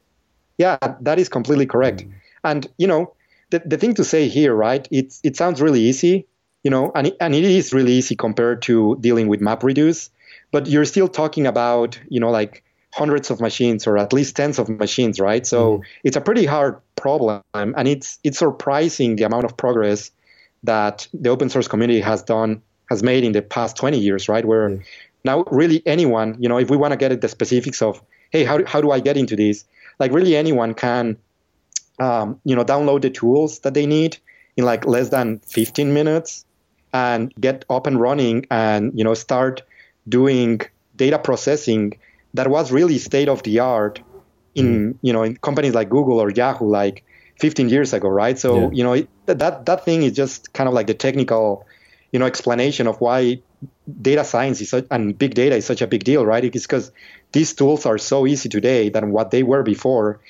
[0.58, 2.02] Yeah, that is completely correct.
[2.02, 2.12] Mm.
[2.44, 3.14] And you know,
[3.50, 4.86] the, the thing to say here, right?
[4.90, 6.26] It it sounds really easy,
[6.62, 10.10] you know, and it, and it is really easy compared to dealing with MapReduce,
[10.50, 12.63] but you're still talking about, you know, like
[12.94, 15.46] hundreds of machines or at least tens of machines, right?
[15.46, 15.82] So mm.
[16.04, 20.10] it's a pretty hard problem, and it's it's surprising the amount of progress
[20.62, 24.44] that the open source community has done has made in the past 20 years, right?
[24.44, 24.84] Where mm.
[25.24, 28.44] now really anyone, you know, if we want to get at the specifics of, hey,
[28.44, 29.64] how do, how do I get into this?
[29.98, 31.16] Like really anyone can,
[31.98, 34.18] um, you know, download the tools that they need
[34.56, 36.44] in like less than 15 minutes
[36.94, 39.62] and get up and running and you know start
[40.08, 40.60] doing
[40.96, 41.98] data processing
[42.34, 44.00] that was really state of the art
[44.54, 44.98] in mm.
[45.02, 47.04] you know in companies like Google or Yahoo like
[47.40, 48.38] 15 years ago, right?
[48.38, 48.70] So yeah.
[48.72, 51.66] you know it, that that thing is just kind of like the technical
[52.12, 53.40] you know explanation of why
[54.00, 56.44] data science is such, and big data is such a big deal, right?
[56.44, 56.92] It's because
[57.32, 60.20] these tools are so easy today than what they were before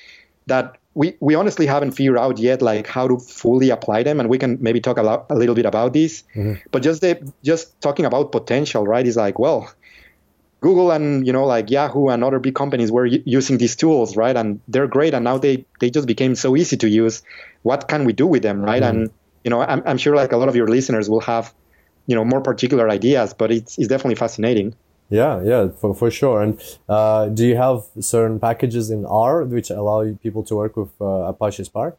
[0.47, 4.29] that we, we honestly haven't figured out yet like how to fully apply them and
[4.29, 6.53] we can maybe talk a, lot, a little bit about this mm-hmm.
[6.71, 9.69] but just the, just talking about potential right is like well
[10.65, 14.35] Google and you know like Yahoo and other big companies were using these tools, right?
[14.35, 17.21] And they're great, and now they they just became so easy to use.
[17.61, 18.81] What can we do with them, right?
[18.81, 19.01] Mm-hmm.
[19.01, 19.11] And
[19.43, 21.53] you know, I'm, I'm sure like a lot of your listeners will have
[22.09, 24.73] you know more particular ideas, but it's it's definitely fascinating.
[25.19, 26.41] Yeah, yeah, for, for sure.
[26.41, 30.89] And uh, do you have certain packages in R which allow people to work with
[30.99, 31.93] uh, Apache Spark?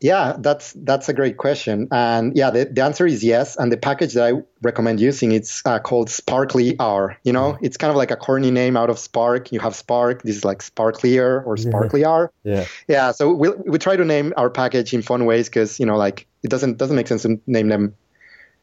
[0.00, 3.56] Yeah, that's that's a great question, and yeah, the, the answer is yes.
[3.56, 7.16] And the package that I recommend using it's uh, called sparklyr.
[7.22, 9.52] You know, it's kind of like a corny name out of Spark.
[9.52, 10.22] You have Spark.
[10.22, 12.30] This is like Sparklier or sparklyr.
[12.44, 12.64] Yeah.
[12.88, 13.12] Yeah.
[13.12, 16.26] So we we try to name our package in fun ways because you know, like
[16.42, 17.94] it doesn't doesn't make sense to name them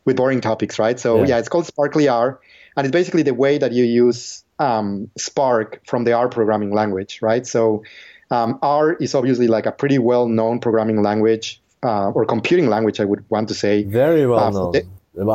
[0.05, 0.99] with boring topics, right?
[0.99, 2.39] So yeah, yeah it's called sparklyr,
[2.75, 7.19] and it's basically the way that you use um, Spark from the R programming language,
[7.21, 7.45] right?
[7.45, 7.83] So
[8.31, 13.05] um, R is obviously like a pretty well-known programming language uh, or computing language, I
[13.05, 13.83] would want to say.
[13.83, 14.73] Very well uh, known.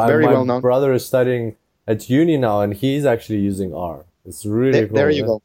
[0.08, 0.60] very my well known.
[0.60, 4.04] brother is studying at uni now, and he's actually using R.
[4.24, 4.96] It's really there, cool.
[4.96, 5.42] There you go.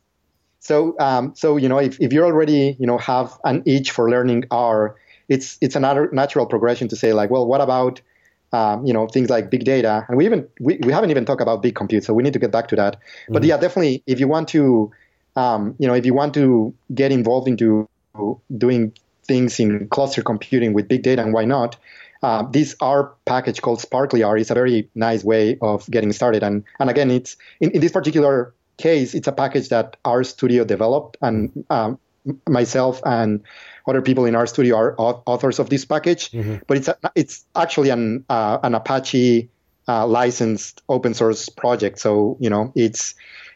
[0.60, 4.10] So, um, so you know, if, if you already you know have an itch for
[4.10, 4.95] learning R,
[5.29, 8.01] it's it's another natural progression to say like, well, what about
[8.51, 10.05] um, you know things like big data?
[10.07, 12.39] And we even we, we haven't even talked about big compute, so we need to
[12.39, 12.97] get back to that.
[13.29, 13.49] But mm-hmm.
[13.49, 14.91] yeah, definitely, if you want to
[15.38, 17.88] um, you know, if you want to get involved into
[18.58, 18.91] doing
[19.26, 21.78] things in cluster computing with big data, and why not?
[22.23, 26.41] Uh, this R package called sparklyr is a very nice way of getting started.
[26.41, 30.65] And and again, it's in, in this particular case, it's a package that R Studio
[30.65, 32.00] developed, and um,
[32.50, 33.43] myself and
[33.88, 36.32] other people in R Studio are authors of this package.
[36.32, 36.56] Mm-hmm.
[36.65, 39.47] But it's a, it's actually an uh, an Apache
[39.88, 42.00] uh, licensed open source project.
[42.00, 43.13] So you know, it's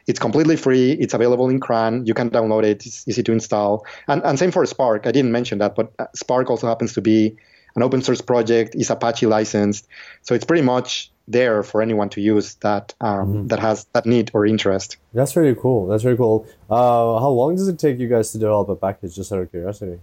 [0.08, 0.94] it's completely free.
[0.94, 2.06] It's available in CRAN.
[2.06, 2.86] You can download it.
[2.86, 3.86] It's easy to install.
[4.08, 5.08] And, and same for Spark.
[5.08, 7.36] I didn't mention that, but uh, Spark also happens to be
[7.76, 8.76] an open source project.
[8.76, 9.88] It's Apache licensed,
[10.22, 13.48] so it's pretty much there for anyone to use that um, mm-hmm.
[13.48, 14.98] that has that need or interest.
[15.14, 15.88] That's very cool.
[15.88, 16.48] That's very cool.
[16.70, 19.16] Uh, how long does it take you guys to develop a package?
[19.16, 20.00] Just out of curiosity.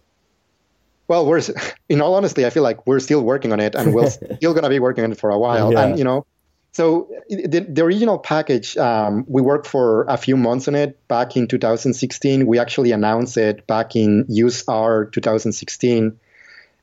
[1.09, 1.43] Well, we're
[1.89, 4.69] in all honesty, I feel like we're still working on it, and we're still gonna
[4.69, 5.73] be working on it for a while.
[5.73, 5.85] Yeah.
[5.85, 6.27] And you know,
[6.72, 11.37] So the, the original package, um, we worked for a few months on it back
[11.37, 12.46] in 2016.
[12.46, 16.18] We actually announced it back in UseR 2016,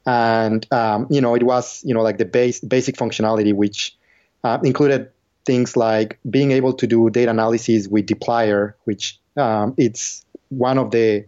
[0.05, 3.95] and um, you know it was you know like the base basic functionality which
[4.43, 5.11] uh, included
[5.45, 10.91] things like being able to do data analysis with dplyr, which um, it's one of
[10.91, 11.25] the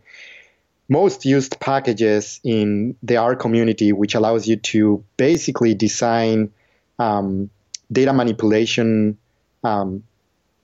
[0.90, 6.52] most used packages in the R community, which allows you to basically design
[7.00, 7.50] um,
[7.92, 9.18] data manipulation
[9.64, 10.04] um,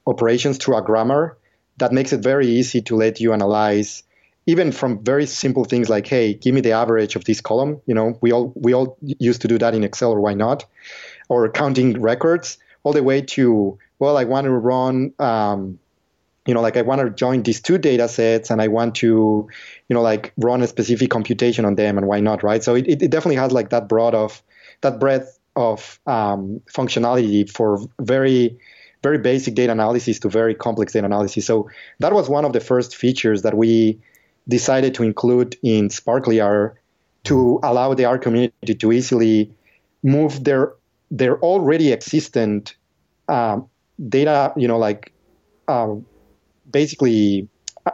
[0.06, 1.38] operations through a grammar
[1.78, 4.04] that makes it very easy to let you analyze
[4.46, 7.82] even from very simple things like hey give me the average of this column.
[7.86, 10.66] You know we all we all used to do that in excel or why not?
[11.30, 15.80] Or counting records all the way to well i want to run um,
[16.46, 19.48] you know like i want to join these two data sets and i want to
[19.88, 22.64] you know like run a specific computation on them and why not right?
[22.64, 24.44] So it, it definitely has like that broad of
[24.82, 28.58] that breadth of um, functionality for very
[29.04, 31.46] very basic data analysis to very complex data analysis.
[31.46, 34.00] So that was one of the first features that we
[34.48, 36.76] decided to include in sparklyr
[37.26, 39.52] to allow the R community to easily
[40.04, 40.74] move their
[41.12, 42.76] their already existent
[43.28, 43.70] um,
[44.10, 45.14] data, you know, like
[45.68, 45.96] uh,
[46.70, 47.48] basically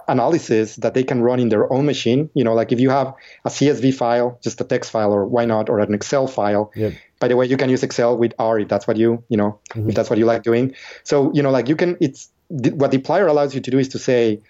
[0.08, 2.30] analysis that they can run in their own machine.
[2.34, 3.13] You know, like if you have
[3.45, 6.71] a CSV file, just a text file, or why not, or an Excel file.
[6.75, 6.93] Yep.
[7.19, 9.60] By the way, you can use Excel with R if that's what you, you know,
[9.71, 9.89] mm-hmm.
[9.89, 10.75] if that's what you like doing.
[11.04, 13.99] So, you know, like you can, it's what dplyr allows you to do is to
[13.99, 14.41] say,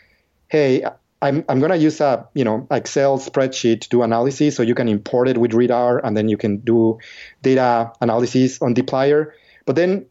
[0.47, 0.86] hey,
[1.21, 4.56] I'm, I'm going to use a, you know, Excel spreadsheet to do analysis.
[4.56, 6.99] So you can import it with readr and then you can do
[7.41, 9.32] data analysis on dplyr.
[9.65, 10.06] But then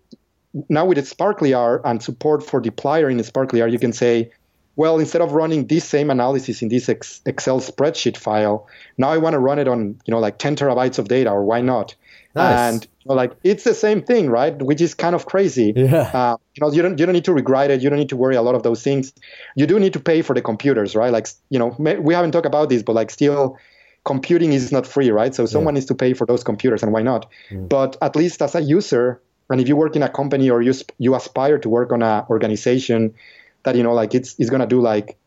[0.69, 4.33] now with sparklyr and support for dplyr in sparklyr, you can say,
[4.79, 9.35] well, instead of running this same analysis in this Excel spreadsheet file, now I want
[9.35, 11.97] to run it on, you know, like 10 terabytes of data, or why not?
[12.37, 12.75] Nice.
[12.75, 14.57] And you know, like it's the same thing, right?
[14.57, 15.73] Which is kind of crazy.
[15.75, 16.11] Yeah.
[16.15, 17.81] Uh, you know, you don't you don't need to rewrite it.
[17.81, 19.13] You don't need to worry a lot of those things.
[19.57, 21.11] You do need to pay for the computers, right?
[21.11, 23.59] Like you know, we haven't talked about this, but like still,
[24.05, 25.35] computing is not free, right?
[25.35, 25.79] So someone yeah.
[25.79, 27.27] needs to pay for those computers, and why not?
[27.51, 27.69] Mm.
[27.69, 30.73] But at least as a user, and if you work in a company or you
[30.99, 33.15] you aspire to work on an organization
[33.65, 35.19] that you know like it's it's gonna do like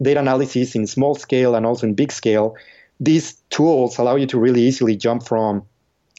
[0.00, 2.56] data analysis in small scale and also in big scale.
[3.00, 5.64] These tools allow you to really easily jump from,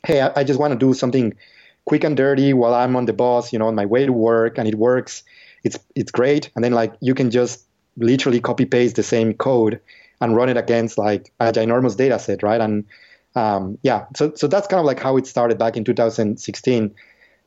[0.06, 1.34] hey, I, I just want to do something
[1.86, 4.58] quick and dirty while I'm on the bus, you know, on my way to work,
[4.58, 5.24] and it works.
[5.64, 7.66] It's it's great, and then like you can just
[7.98, 9.80] literally copy paste the same code
[10.22, 12.62] and run it against like a ginormous data set, right?
[12.62, 12.86] And
[13.36, 16.96] um, yeah, so so that's kind of like how it started back in 2016.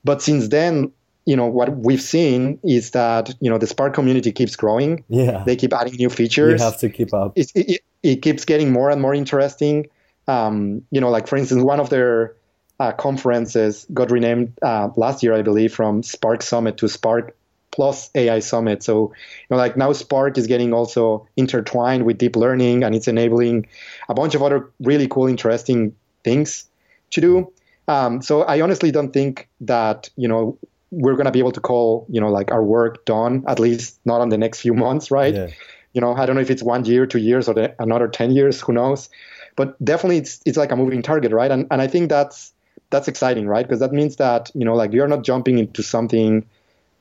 [0.04, 0.92] But since then,
[1.28, 5.04] you know what we've seen is that you know the Spark community keeps growing.
[5.08, 6.58] Yeah, they keep adding new features.
[6.58, 7.32] You have to keep up.
[7.36, 9.88] It, it, it keeps getting more and more interesting.
[10.26, 12.34] Um, you know, like for instance, one of their
[12.80, 17.36] uh, conferences got renamed uh, last year, I believe, from Spark Summit to Spark
[17.72, 18.82] Plus AI Summit.
[18.82, 23.06] So, you know, like now Spark is getting also intertwined with deep learning, and it's
[23.06, 23.68] enabling
[24.08, 26.64] a bunch of other really cool, interesting things
[27.10, 27.52] to do.
[27.86, 30.56] Um, so I honestly don't think that you know
[30.90, 34.00] we're going to be able to call you know like our work done at least
[34.04, 35.34] not on the next few months right?
[35.34, 35.48] Yeah.
[35.92, 38.30] you know i don't know if it's one year two years or the, another 10
[38.30, 39.08] years who knows?
[39.56, 41.50] But definitely it's it's like a moving target right?
[41.50, 42.52] And and i think that's
[42.90, 43.66] that's exciting right?
[43.66, 46.46] Because that means that you know like you're not jumping into something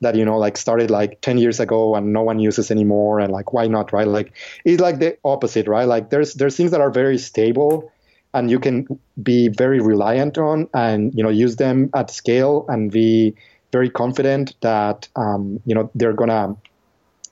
[0.00, 3.32] that you know like started like 10 years ago and no one uses anymore and
[3.32, 4.06] like why not right?
[4.06, 4.32] Like
[4.64, 5.86] it's like the opposite right?
[5.86, 7.92] Like there's there's things that are very stable
[8.34, 8.86] and you can
[9.22, 13.34] be very reliant on and you know use them at scale and be
[13.72, 16.56] very confident that um, you know they're gonna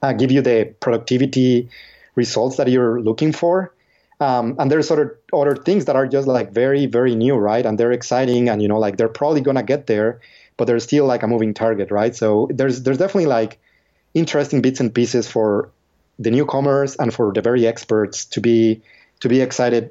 [0.03, 1.69] uh, give you the productivity
[2.15, 3.73] results that you're looking for.
[4.19, 7.65] Um, and there's other other things that are just like very very new, right?
[7.65, 10.21] And they're exciting, and you know like they're probably gonna get there,
[10.57, 12.15] but they're still like a moving target, right?
[12.15, 13.59] So there's there's definitely like
[14.15, 15.71] interesting bits and pieces for
[16.19, 18.83] the newcomers and for the very experts to be
[19.21, 19.91] to be excited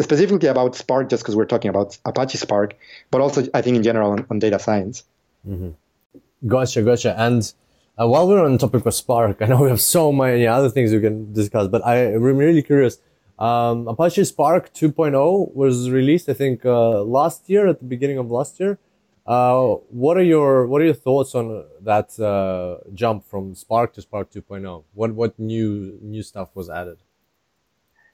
[0.00, 2.74] specifically about Spark, just because we're talking about Apache Spark,
[3.10, 5.04] but also I think in general on, on data science.
[5.48, 6.48] Mm-hmm.
[6.48, 7.18] Gotcha, gotcha.
[7.18, 7.52] And
[8.00, 10.70] uh, while we're on the topic of Spark, I know we have so many other
[10.70, 12.98] things we can discuss, but I, am really curious.
[13.38, 18.30] Um, Apache Spark 2.0 was released, I think, uh, last year at the beginning of
[18.30, 18.78] last year.
[19.26, 24.02] Uh, what are your What are your thoughts on that uh, jump from Spark to
[24.02, 24.84] Spark 2.0?
[24.92, 26.98] What what new new stuff was added?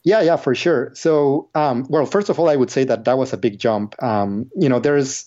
[0.05, 0.93] Yeah, yeah, for sure.
[0.95, 4.01] So, um, well, first of all, I would say that that was a big jump.
[4.03, 5.27] Um, you know, there's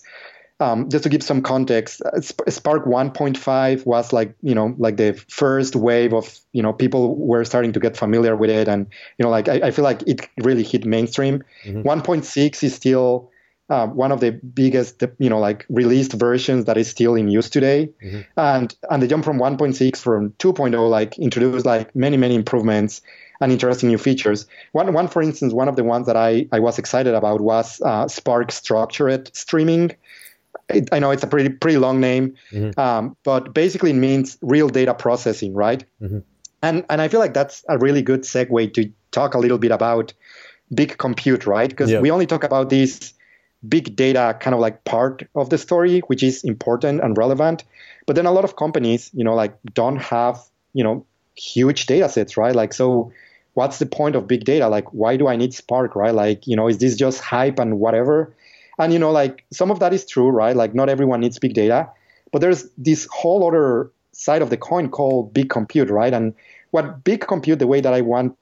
[0.60, 5.14] um, just to give some context, uh, Spark 1.5 was like you know like the
[5.28, 8.86] first wave of you know people were starting to get familiar with it, and
[9.18, 11.42] you know like I, I feel like it really hit mainstream.
[11.64, 11.82] Mm-hmm.
[11.82, 13.30] 1.6 is still
[13.70, 17.48] uh, one of the biggest, you know, like released versions that is still in use
[17.48, 17.90] today.
[18.04, 18.20] Mm-hmm.
[18.36, 23.00] And and the jump from 1.6 from 2.0 like introduced like many many improvements
[23.40, 24.46] and interesting new features.
[24.72, 27.80] One one for instance, one of the ones that I I was excited about was
[27.80, 29.96] uh, Spark structured streaming.
[30.68, 32.78] It, I know it's a pretty pretty long name, mm-hmm.
[32.80, 35.84] um, but basically it means real data processing, right?
[36.00, 36.20] Mm-hmm.
[36.62, 39.70] And and I feel like that's a really good segue to talk a little bit
[39.70, 40.14] about
[40.74, 41.68] big compute, right?
[41.68, 43.12] Because we only talk about this
[43.68, 47.64] big data kind of like part of the story, which is important and relevant.
[48.06, 50.40] But then a lot of companies, you know, like don't have,
[50.72, 52.54] you know, huge data sets, right?
[52.54, 53.12] Like, so
[53.54, 54.68] what's the point of big data?
[54.68, 56.14] Like, why do I need Spark, right?
[56.14, 58.34] Like, you know, is this just hype and whatever?
[58.78, 60.56] And, you know, like some of that is true, right?
[60.56, 61.88] Like, not everyone needs big data.
[62.32, 66.12] But there's this whole other side of the coin called big compute, right?
[66.12, 66.34] And
[66.70, 68.36] what big compute, the way that I want,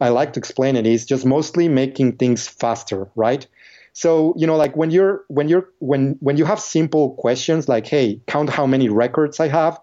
[0.00, 3.46] I like to explain it is just mostly making things faster, right?
[3.94, 7.86] So, you know, like when you're, when you're, when, when you have simple questions like,
[7.86, 9.80] hey, count how many records I have,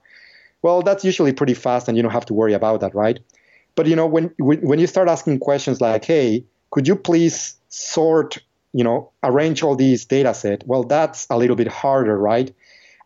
[0.61, 3.19] well, that's usually pretty fast and you don't have to worry about that, right?
[3.75, 8.39] But you know, when when you start asking questions like, "Hey, could you please sort,
[8.77, 12.53] you know, arrange all these data set?" Well, that's a little bit harder, right?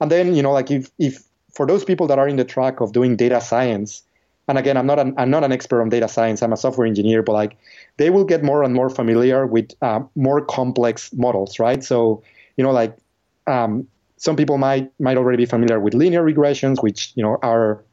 [0.01, 2.81] And then you know, like if if for those people that are in the track
[2.81, 4.03] of doing data science,
[4.47, 6.41] and again, I'm not an I'm not an expert on data science.
[6.41, 7.57] I'm a software engineer, but like
[7.97, 11.83] they will get more and more familiar with uh, more complex models, right?
[11.83, 12.23] So
[12.57, 12.97] you know, like
[13.45, 17.83] um, some people might might already be familiar with linear regressions, which you know are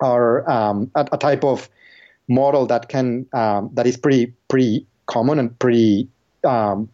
[0.00, 1.68] are um, a, a, type of
[2.28, 6.08] model that can um, that is pretty pretty common and pretty
[6.44, 6.88] um,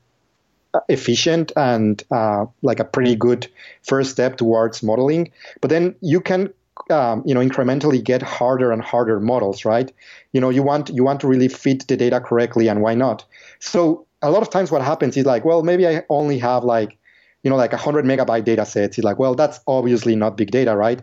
[0.89, 3.47] efficient and uh, like a pretty good
[3.83, 5.31] first step towards modeling.
[5.61, 6.53] But then you can
[6.91, 9.93] um, you know incrementally get harder and harder models, right?
[10.33, 13.25] You know you want you want to really fit the data correctly, and why not?
[13.61, 16.99] So a lot of times what happens is like, well, maybe I only have like
[17.43, 18.99] you know like a hundred megabyte data sets.
[18.99, 21.01] It's like, well, that's obviously not big data, right?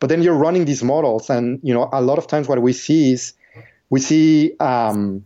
[0.00, 2.72] But then you're running these models, and you know a lot of times what we
[2.72, 3.32] see is
[3.90, 5.24] we see um,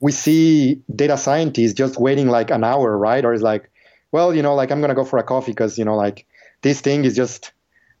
[0.00, 3.24] we see data scientists just waiting like an hour, right?
[3.24, 3.70] Or it's like,
[4.12, 6.26] well, you know, like I'm gonna go for a coffee because you know, like
[6.62, 7.52] this thing is just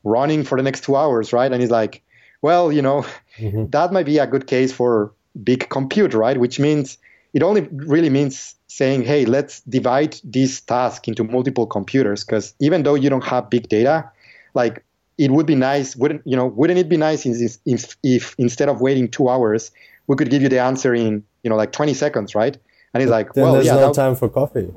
[0.02, 1.50] running for the next two hours, right?
[1.50, 2.02] And he's like,
[2.42, 3.04] well, you know,
[3.38, 3.66] mm-hmm.
[3.70, 5.12] that might be a good case for
[5.44, 6.38] big compute, right?
[6.38, 6.98] Which means
[7.32, 12.82] it only really means saying, hey, let's divide this task into multiple computers because even
[12.82, 14.10] though you don't have big data,
[14.54, 14.84] like
[15.18, 16.46] it would be nice, wouldn't you know?
[16.46, 19.70] Wouldn't it be nice if, if, if instead of waiting two hours,
[20.06, 22.56] we could give you the answer in you know like 20 seconds, right?
[22.92, 24.68] And he's like, then well, there's yeah, no time for coffee.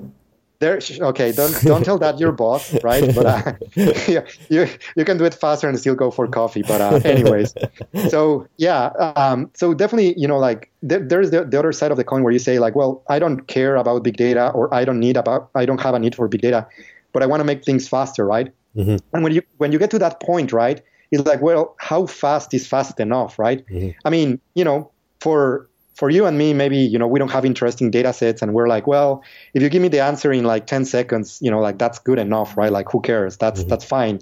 [0.59, 3.13] There, okay, don't don't tell that your boss, right?
[3.13, 3.53] But uh,
[4.07, 6.61] yeah, you you can do it faster and still go for coffee.
[6.61, 7.53] But uh, anyways,
[8.09, 8.85] so yeah,
[9.17, 12.23] um, so definitely, you know, like there, there's the, the other side of the coin
[12.23, 15.17] where you say like, well, I don't care about big data, or I don't need
[15.17, 16.65] about, I don't have a need for big data,
[17.11, 18.49] but I want to make things faster, right?
[18.77, 18.97] Mm-hmm.
[19.13, 22.53] And when you when you get to that point, right, it's like, well, how fast
[22.53, 23.65] is fast enough, right?
[23.67, 23.99] Mm-hmm.
[24.05, 27.45] I mean, you know, for for you and me, maybe you know we don't have
[27.45, 29.23] interesting data sets, and we're like, well,
[29.53, 32.19] if you give me the answer in like 10 seconds, you know, like that's good
[32.19, 32.71] enough, right?
[32.71, 33.37] Like who cares?
[33.37, 33.69] That's mm-hmm.
[33.69, 34.19] that's fine.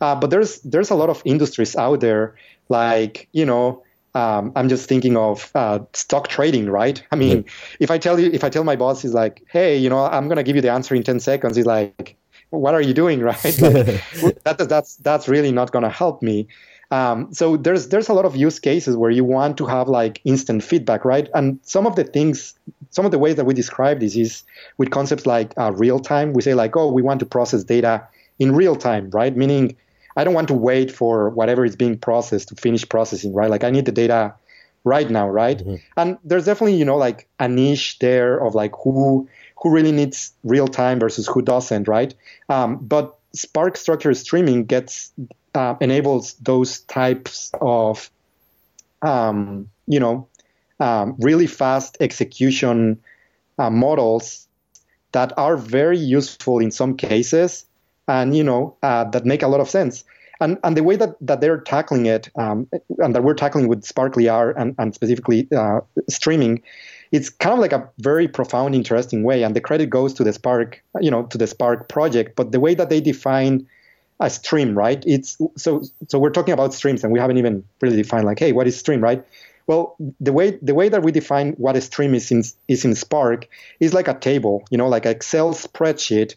[0.00, 2.36] Uh, but there's there's a lot of industries out there,
[2.68, 3.82] like you know,
[4.14, 7.02] um, I'm just thinking of uh, stock trading, right?
[7.10, 7.76] I mean, mm-hmm.
[7.80, 10.28] if I tell you, if I tell my boss, he's like, hey, you know, I'm
[10.28, 11.56] gonna give you the answer in 10 seconds.
[11.56, 12.16] He's like,
[12.50, 13.44] what are you doing, right?
[13.44, 13.60] Like,
[14.44, 16.46] that, that's that's really not gonna help me.
[16.94, 20.20] Um, so there's there's a lot of use cases where you want to have like
[20.24, 21.28] instant feedback, right?
[21.34, 22.54] And some of the things,
[22.90, 24.44] some of the ways that we describe this is
[24.78, 26.32] with concepts like uh, real time.
[26.34, 28.06] We say like, oh, we want to process data
[28.38, 29.36] in real time, right?
[29.36, 29.76] Meaning,
[30.16, 33.50] I don't want to wait for whatever is being processed to finish processing, right?
[33.50, 34.32] Like I need the data
[34.84, 35.58] right now, right?
[35.58, 35.76] Mm-hmm.
[35.96, 39.28] And there's definitely you know like a niche there of like who
[39.60, 42.14] who really needs real time versus who doesn't, right?
[42.48, 45.12] Um, but Spark structured streaming gets
[45.54, 48.10] uh, enables those types of
[49.02, 50.28] um, you know
[50.80, 53.00] um, really fast execution
[53.58, 54.48] uh, models
[55.12, 57.66] that are very useful in some cases
[58.08, 60.04] and you know uh, that make a lot of sense.
[60.40, 62.68] And and the way that, that they're tackling it um,
[62.98, 66.62] and that we're tackling with sparklyr and, and specifically uh, streaming
[67.16, 70.32] it's kind of like a very profound interesting way and the credit goes to the
[70.32, 73.66] spark you know to the spark project but the way that they define
[74.20, 75.02] a stream, right?
[75.06, 78.52] It's so so we're talking about streams and we haven't even really defined like, hey,
[78.52, 79.24] what is stream, right?
[79.66, 82.94] Well, the way the way that we define what a stream is in is in
[82.94, 83.48] Spark
[83.80, 86.36] is like a table, you know, like Excel spreadsheet,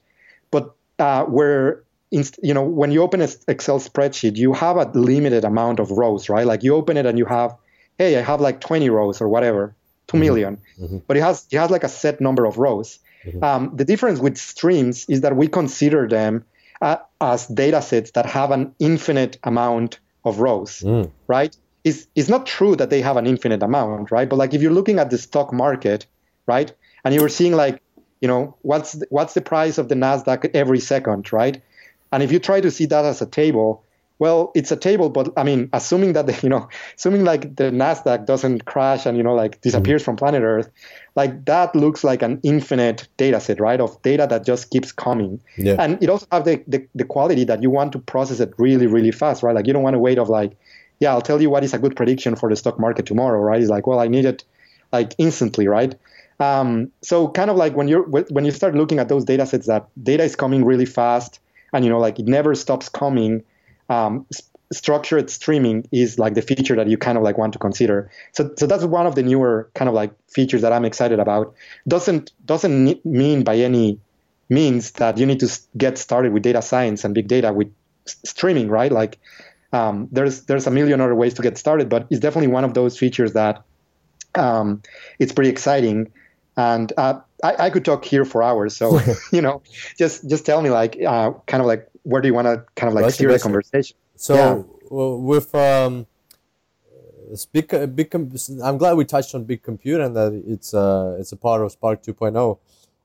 [0.50, 4.90] but uh, where in, you know when you open an Excel spreadsheet, you have a
[4.94, 6.46] limited amount of rows, right?
[6.46, 7.56] Like you open it and you have,
[7.98, 9.76] hey, I have like 20 rows or whatever,
[10.08, 10.26] two mm-hmm.
[10.26, 10.58] million.
[10.80, 10.98] Mm-hmm.
[11.08, 13.00] but it has it has like a set number of rows.
[13.26, 13.44] Mm-hmm.
[13.44, 16.46] Um, the difference with streams is that we consider them
[16.82, 21.10] uh, as data sets that have an infinite amount of rows, mm.
[21.28, 21.56] right?
[21.84, 24.28] It's, it's not true that they have an infinite amount, right?
[24.28, 26.06] But like if you're looking at the stock market,
[26.46, 26.72] right,
[27.04, 27.82] and you're seeing like,
[28.22, 31.62] you know, what's the, what's the price of the Nasdaq every second, right?
[32.12, 33.84] And if you try to see that as a table,
[34.20, 37.66] well, it's a table, but I mean, assuming that the, you know, assuming like the
[37.66, 40.06] Nasdaq doesn't crash and you know like disappears mm-hmm.
[40.06, 40.70] from planet Earth,
[41.16, 43.80] like that looks like an infinite data set, right?
[43.80, 45.76] Of data that just keeps coming, yeah.
[45.80, 48.88] and it also have the, the the quality that you want to process it really
[48.88, 49.56] really fast, right?
[49.56, 50.58] Like you don't want to wait of like,
[51.00, 53.62] yeah, I'll tell you what is a good prediction for the stock market tomorrow, right?
[53.62, 54.44] It's like, well, I need it
[54.92, 55.94] like instantly, right?
[56.40, 59.68] Um, so kind of like when you're when you start looking at those data sets
[59.68, 61.40] that data is coming really fast
[61.74, 63.44] and you know like it never stops coming
[63.90, 64.26] um,
[64.72, 68.12] structured streaming is like the feature that you kind of like want to consider.
[68.34, 71.56] So, so that's one of the newer kind of like features that I'm excited about.
[71.88, 74.00] Doesn't doesn't mean by any
[74.50, 77.72] means that you need to get started with data science and big data with
[78.06, 78.92] streaming, right?
[78.92, 79.20] Like
[79.74, 82.74] um, there's there's a million other ways to get started, but it's definitely one of
[82.74, 83.64] those features that
[84.36, 84.82] um,
[85.20, 86.12] it's pretty exciting.
[86.56, 89.00] And uh, I, I, could talk here for hours, so
[89.32, 89.62] you know,
[89.98, 92.88] just just tell me like uh, kind of like where do you want to kind
[92.88, 93.98] of like steer the conversation?
[94.16, 94.64] So yeah.
[94.90, 96.08] well, with um,
[97.52, 98.16] big, big,
[98.64, 101.72] I'm glad we touched on big compute and that it's uh, it's a part of
[101.72, 102.60] Spark 2.0.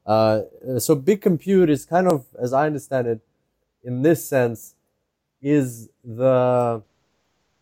[0.07, 3.20] Uh, so big compute is kind of, as I understand it,
[3.82, 4.76] in this sense,
[5.40, 6.82] is the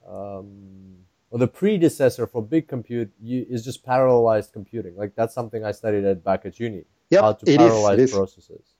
[0.07, 0.97] um,
[1.31, 4.95] or the predecessor for big compute you, is just parallelized computing.
[4.95, 6.85] Like that's something I studied at back at uni.
[7.09, 8.75] Yep, how to parallelize is, processes.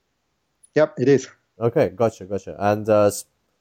[0.75, 1.27] Yep, it is.
[1.61, 2.55] Okay, gotcha, gotcha.
[2.57, 3.11] And uh,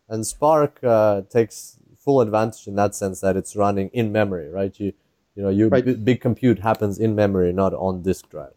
[0.09, 4.75] and Spark uh, takes full advantage in that sense that it's running in memory, right?
[4.81, 4.93] You
[5.37, 5.85] you know, you right.
[5.85, 8.55] b- big compute happens in memory, not on disk drives.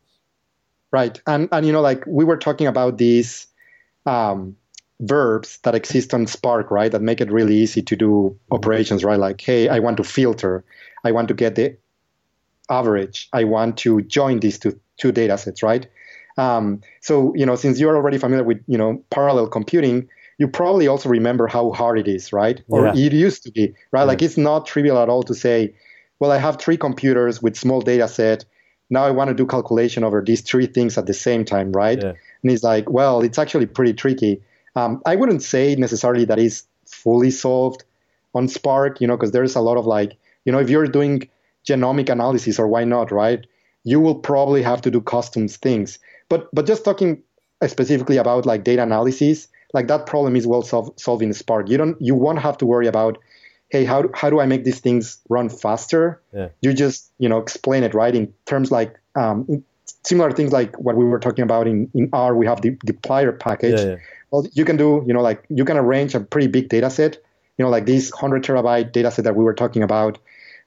[0.92, 3.48] Right, and and you know, like we were talking about these
[4.06, 4.56] um,
[5.02, 6.92] verbs that exist on Spark, right?
[6.92, 9.20] That make it really easy to do operations, right?
[9.20, 10.64] Like, hey, I want to filter,
[11.04, 11.78] I want to get the
[12.70, 15.88] average, I want to join these two two data sets, right?
[16.38, 20.88] Um, so, you know, since you're already familiar with, you know, parallel computing, you probably
[20.88, 22.62] also remember how hard it is, right?
[22.68, 22.96] Or yeah.
[22.96, 24.02] it used to be, right?
[24.02, 24.04] Yeah.
[24.04, 25.76] Like it's not trivial at all to say,
[26.20, 28.46] well, I have three computers with small data set.
[28.90, 32.02] Now I want to do calculation over these three things at the same time, right?
[32.02, 32.14] Yeah.
[32.42, 34.42] And it's like, well, it's actually pretty tricky.
[34.76, 37.84] Um, I wouldn't say necessarily that is fully solved
[38.34, 41.30] on Spark, you know, because there's a lot of like, you know, if you're doing
[41.68, 43.46] genomic analysis or why not, right?
[43.84, 46.00] You will probably have to do custom things.
[46.34, 47.22] But but just talking
[47.68, 51.70] specifically about like data analysis, like that problem is well solved solved in Spark.
[51.70, 53.20] You don't you won't have to worry about
[53.70, 56.20] hey how how do I make these things run faster?
[56.34, 56.48] Yeah.
[56.62, 59.64] You just you know explain it right in terms like um,
[60.02, 62.36] similar things like what we were talking about in, in R.
[62.36, 63.80] We have the dplyr package.
[63.80, 63.96] Yeah, yeah.
[64.32, 67.18] Well, you can do you know like you can arrange a pretty big data set.
[67.60, 70.18] You know like this hundred terabyte data set that we were talking about.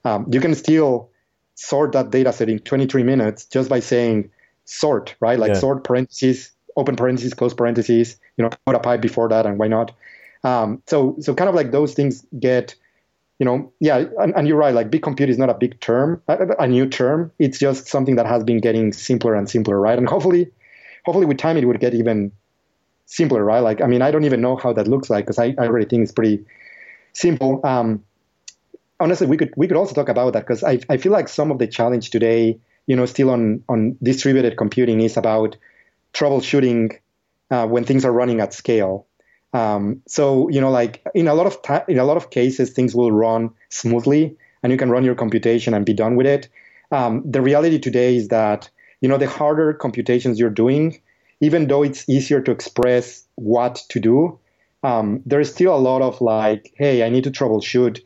[0.05, 1.09] Um, you can still
[1.55, 4.29] sort that data set in 23 minutes just by saying
[4.67, 5.39] sort, right?
[5.39, 5.59] Like yeah.
[5.59, 9.67] sort parentheses, open parentheses, close parentheses, you know, put a pipe before that and why
[9.67, 9.91] not?
[10.43, 12.75] Um, so, so kind of like those things get,
[13.39, 14.73] you know, yeah, and, and, you're right.
[14.73, 17.31] Like big compute is not a big term, a, a, new term.
[17.39, 19.97] It's just something that has been getting simpler and simpler, right?
[19.97, 20.51] And hopefully,
[21.05, 22.31] hopefully with time it would get even
[23.05, 23.59] simpler, right?
[23.59, 25.85] Like, I mean, I don't even know how that looks like because I, I already
[25.85, 26.45] think it's pretty
[27.13, 27.61] simple.
[27.65, 28.03] Um,
[28.99, 31.51] honestly, we could we could also talk about that because I I feel like some
[31.51, 35.57] of the challenge today you know, still on, on distributed computing is about
[36.13, 36.97] troubleshooting
[37.51, 39.05] uh, when things are running at scale.
[39.53, 42.71] Um, so, you know, like in a lot of ta- in a lot of cases,
[42.71, 46.49] things will run smoothly, and you can run your computation and be done with it.
[46.91, 48.69] Um, the reality today is that
[49.01, 50.99] you know the harder computations you're doing,
[51.39, 54.39] even though it's easier to express what to do,
[54.83, 58.01] um, there's still a lot of like, hey, I need to troubleshoot.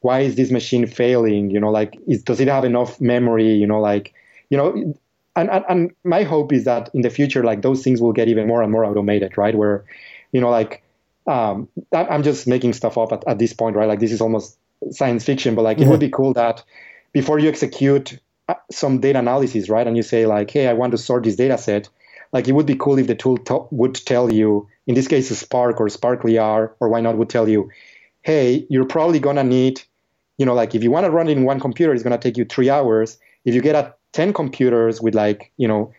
[0.00, 1.50] Why is this machine failing?
[1.50, 3.54] You know, like, is, does it have enough memory?
[3.54, 4.12] You know, like,
[4.54, 4.94] you know,
[5.34, 8.28] and, and, and my hope is that in the future, like those things will get
[8.28, 9.52] even more and more automated, right?
[9.52, 9.84] Where,
[10.30, 10.84] you know, like,
[11.26, 13.88] um, I'm just making stuff up at, at this point, right?
[13.88, 14.56] Like this is almost
[14.92, 16.62] science fiction, but like it would be cool that
[17.12, 18.16] before you execute
[18.48, 19.84] uh, some data analysis, right?
[19.84, 21.88] And you say like, hey, I want to sort this data set.
[22.32, 25.36] Like it would be cool if the tool to- would tell you, in this case,
[25.36, 27.70] Spark or sparklyr, or why not, would tell you,
[28.22, 29.82] hey, you're probably gonna need,
[30.38, 32.36] you know, like if you want to run it in one computer, it's gonna take
[32.36, 33.18] you three hours.
[33.44, 35.92] If you get a 10 computers with like, you know,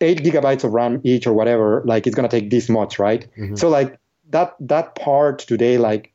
[0.00, 3.26] eight gigabytes of RAM each or whatever, like it's gonna take this much, right?
[3.38, 3.54] Mm-hmm.
[3.54, 3.98] So like
[4.30, 6.12] that that part today like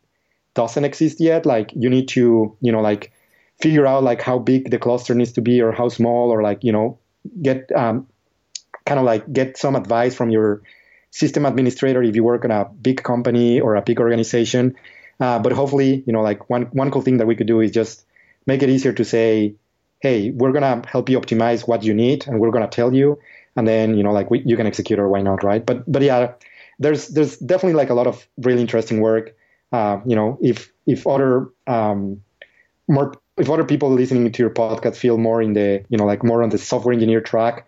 [0.54, 1.46] doesn't exist yet.
[1.46, 3.12] Like you need to, you know, like
[3.60, 6.64] figure out like how big the cluster needs to be or how small or like,
[6.64, 7.00] you know,
[7.42, 8.08] get um,
[8.86, 10.62] kind of like get some advice from your
[11.12, 14.76] system administrator if you work in a big company or a big organization.
[15.20, 17.72] Uh, but hopefully, you know, like one one cool thing that we could do is
[17.72, 18.04] just
[18.46, 19.56] make it easier to say,
[20.02, 23.20] hey, we're gonna help you optimize what you need, and we're gonna tell you,
[23.56, 25.66] and then you know, like we, you can execute or why not, right?
[25.66, 26.34] But but yeah,
[26.80, 29.36] there's there's definitely like a lot of really interesting work.
[29.72, 32.22] Uh, you know, if if other um,
[32.88, 36.24] more if other people listening to your podcast feel more in the you know like
[36.24, 37.68] more on the software engineer track,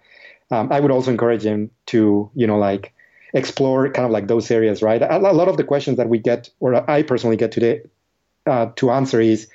[0.51, 2.93] um, I would also encourage them to you know like
[3.33, 5.01] explore kind of like those areas, right?
[5.01, 7.81] A, a lot of the questions that we get, or I personally get today,
[8.45, 9.47] uh, to answer is,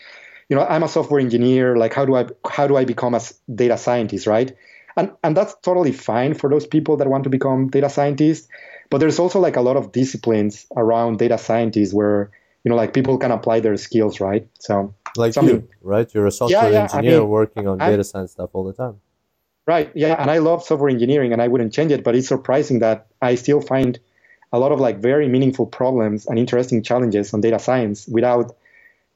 [0.49, 1.77] you know, I'm a software engineer.
[1.77, 3.21] Like, how do I how do I become a
[3.55, 4.55] data scientist, right?
[4.97, 8.49] And and that's totally fine for those people that want to become data scientists.
[8.91, 12.31] But there's also like a lot of disciplines around data scientists where
[12.65, 14.49] you know like people can apply their skills, right?
[14.59, 16.13] So like you, right?
[16.15, 18.65] You're a software yeah, yeah, engineer I mean, working on I, data science stuff all
[18.65, 19.01] the time.
[19.67, 19.91] Right.
[19.95, 20.17] Yeah.
[20.19, 23.35] And I love software engineering and I wouldn't change it, but it's surprising that I
[23.35, 24.01] still find
[24.51, 28.57] a lot of like very meaningful problems and interesting challenges on data science without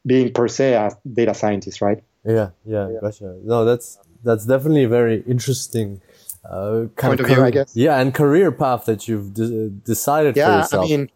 [0.07, 2.03] being per se a data scientist, right?
[2.25, 2.99] Yeah, yeah, yeah.
[3.01, 3.37] gotcha.
[3.43, 6.01] No, that's that's definitely a very interesting
[6.45, 7.77] uh, point of, of view, I guess.
[7.77, 10.85] Yeah, and career path that you've de- decided yeah, for yourself.
[10.85, 11.11] I mean,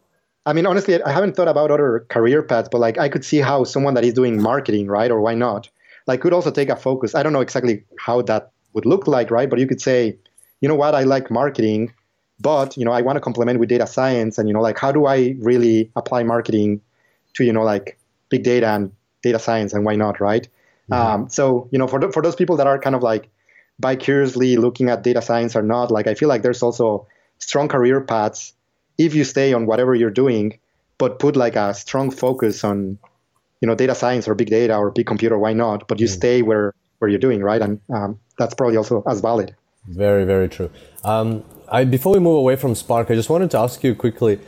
[0.46, 3.38] I mean, honestly, I haven't thought about other career paths, but like I could see
[3.38, 5.68] how someone that is doing marketing, right, or why not,
[6.06, 7.14] like could also take a focus.
[7.14, 9.50] I don't know exactly how that would look like, right?
[9.50, 10.16] But you could say,
[10.60, 11.92] you know what, I like marketing,
[12.40, 14.92] but you know, I want to complement with data science, and you know, like how
[14.92, 16.80] do I really apply marketing
[17.34, 20.48] to you know like big data and data science, and why not, right?
[20.90, 20.92] Mm-hmm.
[20.92, 23.28] Um, so you know, for the, for those people that are kind of like
[23.78, 27.06] bi-curiously looking at data science or not, like I feel like there's also
[27.38, 28.54] strong career paths
[28.98, 30.58] if you stay on whatever you're doing,
[30.98, 32.98] but put like a strong focus on
[33.60, 35.88] you know data science or big data or big computer, why not?
[35.88, 36.14] But you mm-hmm.
[36.14, 37.60] stay where where you're doing, right?
[37.60, 39.54] And um, that's probably also as valid.
[39.86, 40.70] Very, very true.
[41.04, 44.40] Um, I, before we move away from Spark, I just wanted to ask you quickly,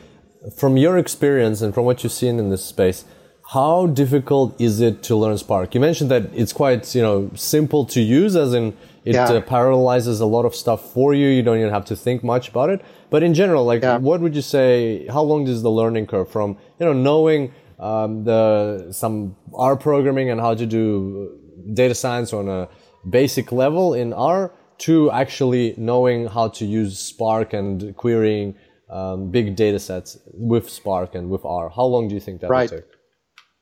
[0.57, 3.05] from your experience and from what you've seen in this space,
[3.53, 5.75] how difficult is it to learn Spark?
[5.75, 8.77] You mentioned that it's quite, you know, simple to use, as in
[9.07, 9.25] it yeah.
[9.25, 11.29] uh, parallelizes a lot of stuff for you.
[11.29, 12.83] You don't even have to think much about it.
[13.09, 13.97] But in general, like, yeah.
[13.97, 15.07] what would you say?
[15.07, 20.29] How long is the learning curve from, you know, knowing um, the some R programming
[20.29, 21.39] and how to do
[21.73, 22.69] data science on a
[23.09, 28.57] basic level in R to actually knowing how to use Spark and querying
[28.91, 31.71] um, big data sets with Spark and with R?
[31.71, 32.71] How long do you think that right.
[32.71, 32.98] would take?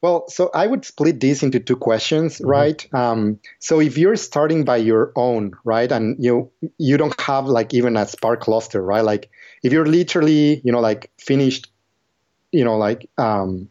[0.02, 2.48] Well, so I would split this into two questions, mm-hmm.
[2.48, 2.94] right?
[2.94, 7.72] Um, so if you're starting by your own, right, and you you don't have like
[7.74, 9.04] even a Spark cluster, right?
[9.04, 9.30] Like
[9.62, 11.68] if you're literally, you know, like finished,
[12.52, 13.68] you know, like um,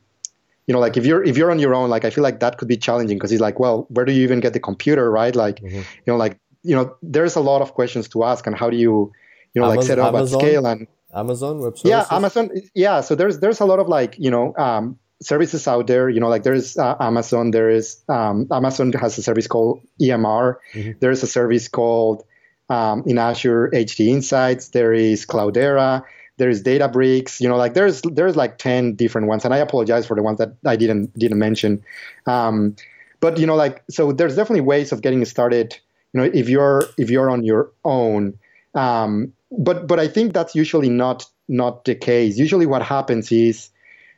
[0.67, 2.57] you know like if you're if you're on your own like i feel like that
[2.57, 5.35] could be challenging because it's like well where do you even get the computer right
[5.35, 5.77] like mm-hmm.
[5.77, 8.77] you know like you know there's a lot of questions to ask and how do
[8.77, 9.11] you
[9.53, 11.89] you know Amazon, like set up Amazon, at scale and amazon web services?
[11.89, 15.87] yeah amazon yeah so there's there's a lot of like you know um, services out
[15.87, 19.81] there you know like there's uh, amazon there is um, amazon has a service called
[20.01, 20.91] emr mm-hmm.
[20.99, 22.23] there's a service called
[22.69, 26.03] um, in azure hd insights there is cloudera
[26.37, 30.15] there's Databricks, you know, like there's there's like ten different ones, and I apologize for
[30.15, 31.83] the ones that I didn't didn't mention.
[32.25, 32.75] Um,
[33.19, 35.77] but you know, like so, there's definitely ways of getting started.
[36.13, 38.37] You know, if you're if you're on your own,
[38.73, 42.37] um, but but I think that's usually not not the case.
[42.37, 43.69] Usually, what happens is,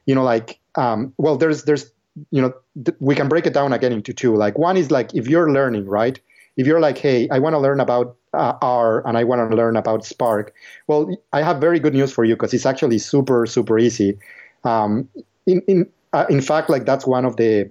[0.06, 1.92] you know, like um, well, there's there's
[2.32, 2.54] you know
[2.86, 4.36] th- we can break it down again into two.
[4.36, 6.20] Like one is like if you're learning, right?
[6.56, 9.56] If you're like, hey, I want to learn about uh, R and I want to
[9.56, 10.54] learn about Spark,
[10.88, 14.18] well, I have very good news for you because it's actually super, super easy.
[14.64, 15.08] Um,
[15.46, 17.70] in in uh, in fact, like that's one of the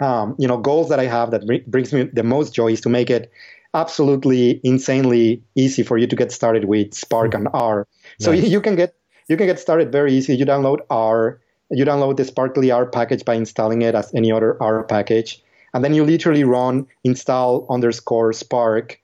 [0.00, 2.88] um, you know goals that I have that brings me the most joy is to
[2.88, 3.30] make it
[3.74, 7.86] absolutely insanely easy for you to get started with Spark and R.
[8.20, 8.48] So nice.
[8.48, 8.94] you can get
[9.28, 10.36] you can get started very easy.
[10.36, 11.40] You download R,
[11.70, 15.42] you download the sparklyr package by installing it as any other R package,
[15.72, 19.00] and then you literally run install underscore Spark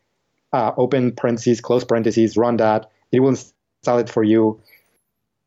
[0.53, 2.91] uh, open parentheses, close parentheses, run that.
[3.13, 4.61] It will install it for you.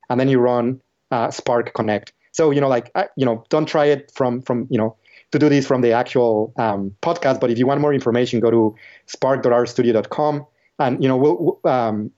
[0.09, 2.13] And then you run uh, Spark Connect.
[2.31, 4.95] So, you know, like, uh, you know, don't try it from, from, you know,
[5.31, 7.39] to do this from the actual um, podcast.
[7.39, 8.75] But if you want more information, go to
[9.07, 10.45] spark.rstudio.com
[10.79, 12.11] and, you know, we'll, um,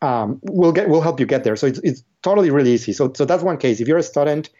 [0.00, 1.56] um, we'll get, we'll help you get there.
[1.56, 2.92] So it's, it's totally really easy.
[2.92, 3.76] So, so that's one case.
[3.82, 4.50] If you're a student,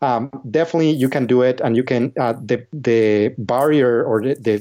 [0.00, 4.34] um, definitely you can do it and you can, uh, the, the barrier or the,
[4.46, 4.56] the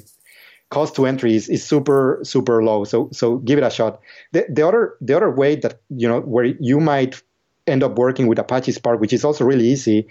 [0.74, 2.84] cost to entry is, is super super low.
[2.84, 4.02] So so give it a shot.
[4.34, 7.22] The, the other the other way that you know where you might
[7.68, 10.08] end up working with Apache Spark, which is also really easy,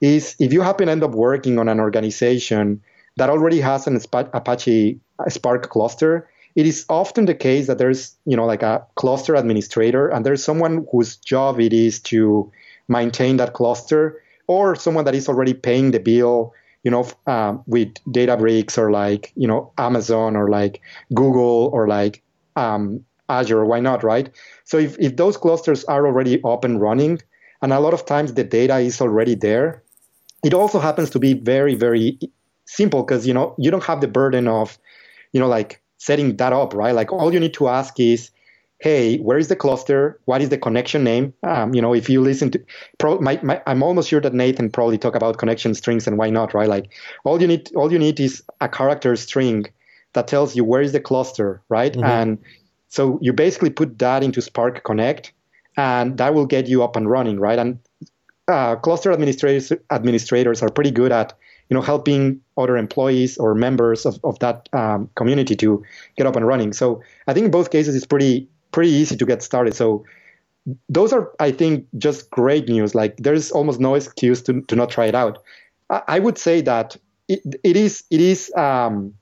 [0.00, 2.80] is if you happen to end up working on an organization
[3.18, 4.00] that already has an
[4.32, 4.98] Apache
[5.28, 10.08] Spark cluster, it is often the case that there's you know like a cluster administrator
[10.08, 12.50] and there's someone whose job it is to
[12.88, 16.52] maintain that cluster or someone that is already paying the bill
[16.82, 20.80] you know um, with databricks or like you know amazon or like
[21.14, 22.22] google or like
[22.56, 24.30] um, azure why not right?
[24.64, 27.20] So if, if those clusters are already up and running
[27.62, 29.82] and a lot of times the data is already there
[30.44, 32.18] it also happens to be very very
[32.66, 34.78] simple because you know you don't have the burden of
[35.32, 36.94] you know like setting that up, right?
[36.94, 38.30] Like all you need to ask is,
[38.78, 40.20] hey, where is the cluster?
[40.26, 41.32] What is the connection name?
[41.42, 42.64] Um, you know, if you listen to,
[42.98, 46.30] pro, my, my, I'm almost sure that Nathan probably talk about connection strings and why
[46.30, 46.68] not, right?
[46.68, 46.92] Like
[47.24, 49.66] all you need, all you need is a character string
[50.12, 51.92] that tells you where is the cluster, right?
[51.92, 52.04] Mm-hmm.
[52.04, 52.38] And
[52.88, 55.32] so you basically put that into Spark Connect,
[55.76, 57.58] and that will get you up and running, right?
[57.58, 57.78] And
[58.48, 61.34] uh, cluster administrators administrators are pretty good at
[61.68, 65.82] you know helping other employees or members of, of that um, community to
[66.16, 66.72] get up and running.
[66.72, 69.74] So i think in both cases it's pretty pretty easy to get started.
[69.74, 70.04] So
[70.88, 72.94] those are i think just great news.
[72.94, 75.42] Like there's almost no excuse to, to not try it out.
[75.90, 76.96] I, I would say that
[77.28, 79.14] it, it is it is um,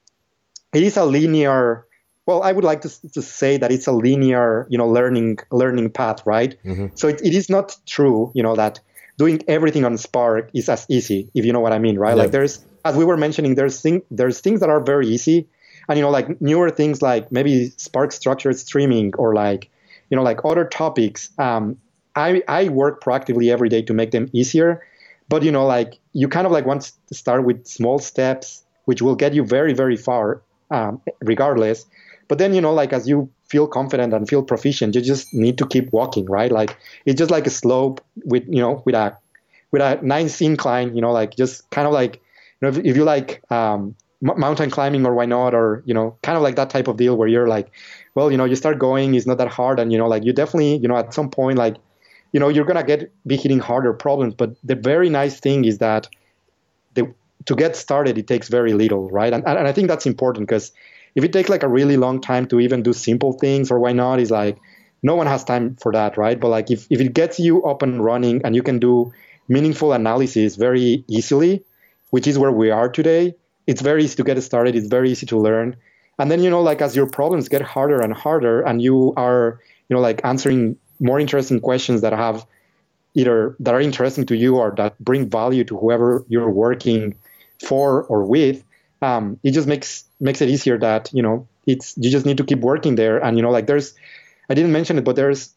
[0.74, 1.86] it is a linear
[2.26, 5.90] well i would like to, to say that it's a linear you know learning learning
[5.90, 6.56] path right?
[6.64, 6.86] Mm-hmm.
[6.94, 8.80] so it, it is not true you know that
[9.16, 12.16] doing everything on Spark is as easy, if you know what I mean, right?
[12.16, 12.22] Yeah.
[12.22, 15.48] Like there's, as we were mentioning, there's thing, there's things that are very easy,
[15.88, 19.70] and you know, like newer things like maybe Spark structured streaming or like,
[20.10, 21.30] you know, like other topics.
[21.38, 21.76] Um,
[22.16, 24.82] I I work proactively every day to make them easier,
[25.28, 29.02] but you know, like you kind of like want to start with small steps, which
[29.02, 31.86] will get you very very far, um, regardless.
[32.28, 35.58] But then you know, like as you feel confident and feel proficient, you just need
[35.58, 36.50] to keep walking, right?
[36.50, 39.16] Like it's just like a slope with you know with a
[39.70, 42.96] with a nice incline, you know, like just kind of like you know if, if
[42.96, 46.70] you like um, mountain climbing or why not, or you know, kind of like that
[46.70, 47.70] type of deal where you're like,
[48.14, 50.32] well, you know, you start going, it's not that hard, and you know, like you
[50.32, 51.76] definitely, you know, at some point, like
[52.32, 54.34] you know, you're gonna get be hitting harder problems.
[54.34, 56.08] But the very nice thing is that
[56.94, 57.14] the
[57.46, 59.32] to get started, it takes very little, right?
[59.32, 60.72] And and I think that's important because
[61.14, 63.92] if it takes like a really long time to even do simple things or why
[63.92, 64.58] not is like
[65.02, 66.40] no one has time for that right?
[66.40, 69.12] But like if, if it gets you up and running and you can do
[69.48, 71.62] meaningful analysis very easily
[72.10, 73.34] which is where we are today
[73.66, 75.76] it's very easy to get started it's very easy to learn.
[76.18, 79.60] And then you know like as your problems get harder and harder and you are
[79.88, 82.46] you know like answering more interesting questions that have
[83.14, 87.14] either that are interesting to you or that bring value to whoever you're working
[87.60, 88.64] for or with
[89.04, 92.44] um, it just makes makes it easier that you know it's you just need to
[92.44, 93.94] keep working there and you know like there's
[94.48, 95.54] I didn't mention it but there's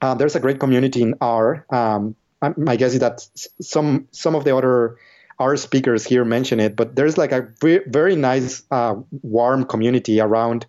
[0.00, 1.64] uh, there's a great community in R.
[1.70, 2.14] Um,
[2.56, 3.26] my guess is that
[3.60, 4.96] some some of the other
[5.38, 10.20] R speakers here mention it, but there's like a very, very nice uh, warm community
[10.20, 10.66] around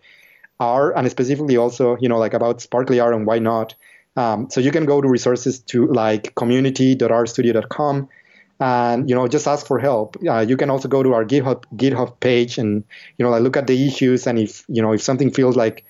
[0.60, 3.76] R and specifically also you know like about sparklyr and why not.
[4.16, 8.10] Um, so you can go to resources to like community.rstudio.com
[8.60, 10.18] and you know just ask for help.
[10.28, 12.84] Uh, you can also go to our github github page and
[13.18, 14.28] you know like look at the issues.
[14.28, 15.86] And if you know if something feels like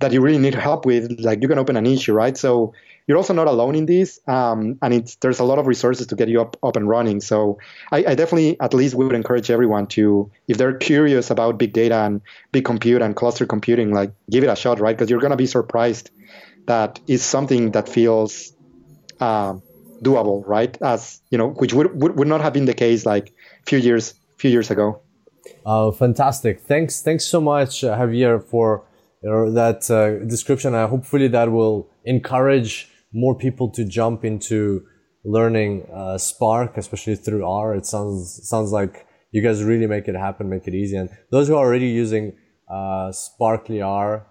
[0.00, 2.36] that you really need help with like you can open an issue right?
[2.36, 2.72] So
[3.06, 4.18] you're also not alone in this.
[4.26, 7.20] Um, and it's there's a lot of resources to get you up up and running.
[7.20, 7.58] So
[7.92, 11.96] I, I definitely at least would encourage everyone to if they're curious about big data
[11.96, 14.96] and big compute and cluster computing like give it a shot right?
[14.96, 16.10] Because you're going to be surprised
[16.66, 18.52] that it's something that feels
[19.20, 19.62] um,
[20.04, 20.76] doable, right?
[20.82, 23.32] As you know, which would, would, would not have been the case like
[23.66, 25.00] few years few years ago.
[25.66, 26.60] Oh, fantastic!
[26.60, 28.84] Thanks, thanks so much, uh, Javier, for
[29.22, 30.74] that uh, description.
[30.74, 34.84] Uh, hopefully, that will encourage more people to jump into
[35.24, 37.74] learning uh, Spark, especially through R.
[37.74, 40.96] It sounds sounds like you guys really make it happen, make it easy.
[40.96, 42.36] And those who are already using
[42.68, 44.22] uh, sparklyr,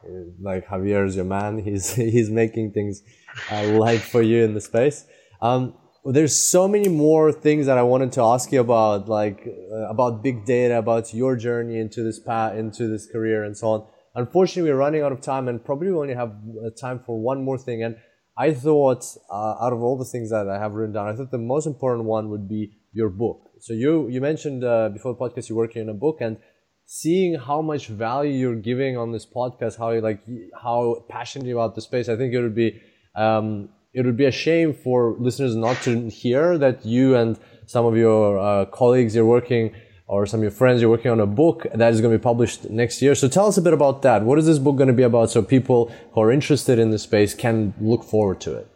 [0.41, 1.57] like Javier is your man.
[1.57, 3.01] He's he's making things
[3.51, 5.05] uh, light for you in the space.
[5.44, 5.74] Um,
[6.06, 10.24] there's so many more things that I wanted to ask you about, like uh, about
[10.24, 13.88] big data, about your journey into this path, into this career, and so on.
[14.16, 17.44] Unfortunately, we're running out of time, and probably we only have uh, time for one
[17.44, 17.84] more thing.
[17.84, 17.98] And
[18.38, 21.32] I thought, uh, out of all the things that I have written down, I thought
[21.32, 23.41] the most important one would be your book.
[23.60, 26.38] So you you mentioned uh, before the podcast you're working on a book, and
[26.86, 30.24] seeing how much value you're giving on this podcast, how you like
[30.62, 32.82] how passionate you about the space, I think it would be.
[33.16, 37.86] Um, it would be a shame for listeners not to hear that you and some
[37.86, 39.74] of your uh, colleagues you're working
[40.08, 42.22] or some of your friends you're working on a book that is going to be
[42.22, 44.88] published next year so tell us a bit about that what is this book going
[44.88, 48.54] to be about so people who are interested in the space can look forward to
[48.56, 48.68] it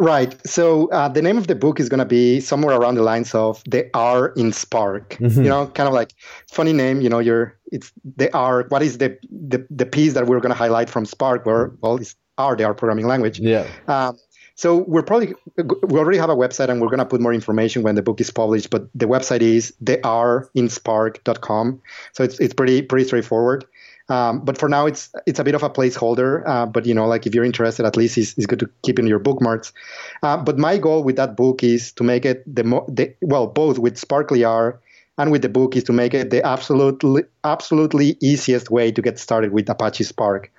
[0.00, 0.34] Right.
[0.46, 3.34] So uh, the name of the book is going to be somewhere around the lines
[3.34, 5.42] of "The R in Spark." Mm-hmm.
[5.42, 6.14] You know, kind of like
[6.50, 7.02] funny name.
[7.02, 8.64] You know, you're it's the R.
[8.70, 11.44] What is the the, the piece that we're going to highlight from Spark?
[11.44, 13.40] Where well, it's R, the R programming language.
[13.40, 13.66] Yeah.
[13.88, 14.16] Um,
[14.60, 17.82] so we're probably we already have a website and we're going to put more information
[17.82, 18.68] when the book is published.
[18.68, 21.80] But the website is therinspark.com.
[22.12, 23.64] So it's it's pretty pretty straightforward.
[24.10, 26.46] Um, but for now, it's it's a bit of a placeholder.
[26.46, 28.98] Uh, but you know, like if you're interested, at least it's, it's good to keep
[28.98, 29.72] in your bookmarks.
[30.22, 33.46] Uh, but my goal with that book is to make it the, mo- the well,
[33.46, 34.76] both with sparklyr
[35.16, 39.18] and with the book is to make it the absolutely absolutely easiest way to get
[39.18, 40.52] started with Apache Spark.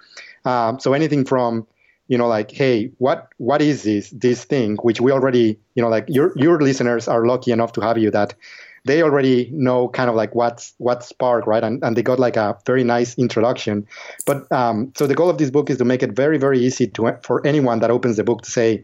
[0.44, 1.68] Um, so anything from
[2.12, 5.88] you know like hey what what is this this thing which we already you know
[5.88, 8.36] like your your listeners are lucky enough to have you that
[8.84, 11.64] they already know kind of like what's what Spark, right?
[11.64, 13.86] And, and they got like a very nice introduction.
[14.26, 16.88] But um, so the goal of this book is to make it very, very easy
[16.88, 18.84] to for anyone that opens the book to say,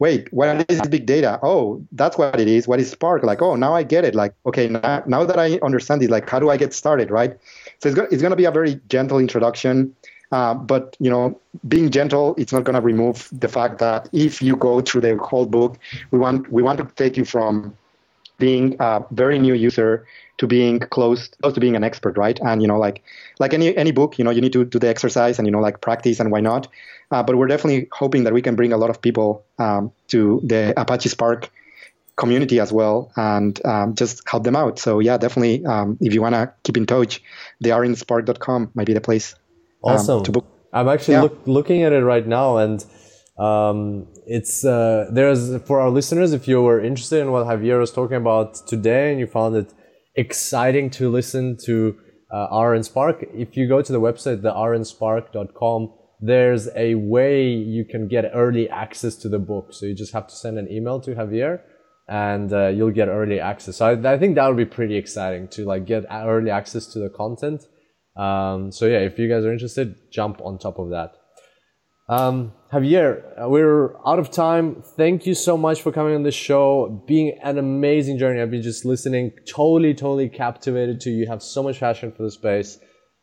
[0.00, 1.38] wait, what is big data?
[1.42, 2.66] Oh, that's what it is.
[2.66, 3.22] What is Spark?
[3.22, 4.14] Like, oh, now I get it.
[4.14, 7.38] Like, okay, now, now that I understand it, like, how do I get started, right?
[7.80, 9.94] So it's, go- it's going to be a very gentle introduction.
[10.32, 14.40] Uh, but you know, being gentle, it's not going to remove the fact that if
[14.40, 15.78] you go through the whole book,
[16.10, 17.76] we want we want to take you from
[18.38, 20.06] being a very new user
[20.38, 22.38] to being close close to being an expert right?
[22.40, 23.02] And you know like
[23.38, 25.60] like any any book you know you need to do the exercise and you know
[25.60, 26.68] like practice and why not.
[27.10, 30.40] Uh, but we're definitely hoping that we can bring a lot of people um, to
[30.44, 31.50] the apache spark
[32.14, 34.78] community as well and um, just help them out.
[34.78, 37.20] So yeah definitely um, if you want to keep in touch
[37.62, 39.34] therinspark.com might be the place
[39.82, 41.22] awesome to book i'm actually yeah.
[41.22, 42.84] look, looking at it right now and
[43.38, 47.90] um, it's uh, there's for our listeners if you were interested in what Javier was
[47.90, 49.72] talking about today and you found it
[50.14, 51.96] exciting to listen to
[52.32, 57.84] uh, R in Spark, if you go to the website therinspark.com, there's a way you
[57.84, 59.72] can get early access to the book.
[59.72, 61.60] So you just have to send an email to Javier
[62.08, 63.76] and uh, you'll get early access.
[63.76, 66.98] So I, I, think that would be pretty exciting to like get early access to
[66.98, 67.64] the content.
[68.16, 71.12] Um, so yeah, if you guys are interested, jump on top of that.
[72.08, 74.82] Um, Javier, uh, we're out of time.
[74.96, 77.04] Thank you so much for coming on the show.
[77.06, 78.40] Being an amazing journey.
[78.40, 81.18] I've been just listening, totally, totally captivated to you.
[81.18, 82.78] You have so much passion for the space.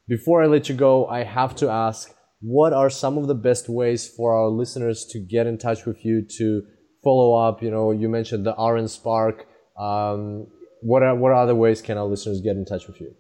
[0.08, 3.68] Before I let you go, I have to ask, what are some of the best
[3.68, 6.62] ways for our listeners to get in touch with you to
[7.04, 7.62] follow up?
[7.62, 9.48] You know, you mentioned the R in Spark.
[9.78, 10.48] Um,
[10.82, 13.14] what are, what other ways can our listeners get in touch with you?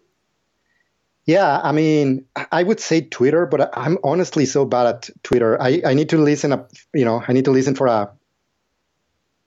[1.27, 5.61] Yeah, I mean, I would say Twitter, but I'm honestly so bad at Twitter.
[5.61, 8.09] I, I need to listen up, you know, I need to listen for a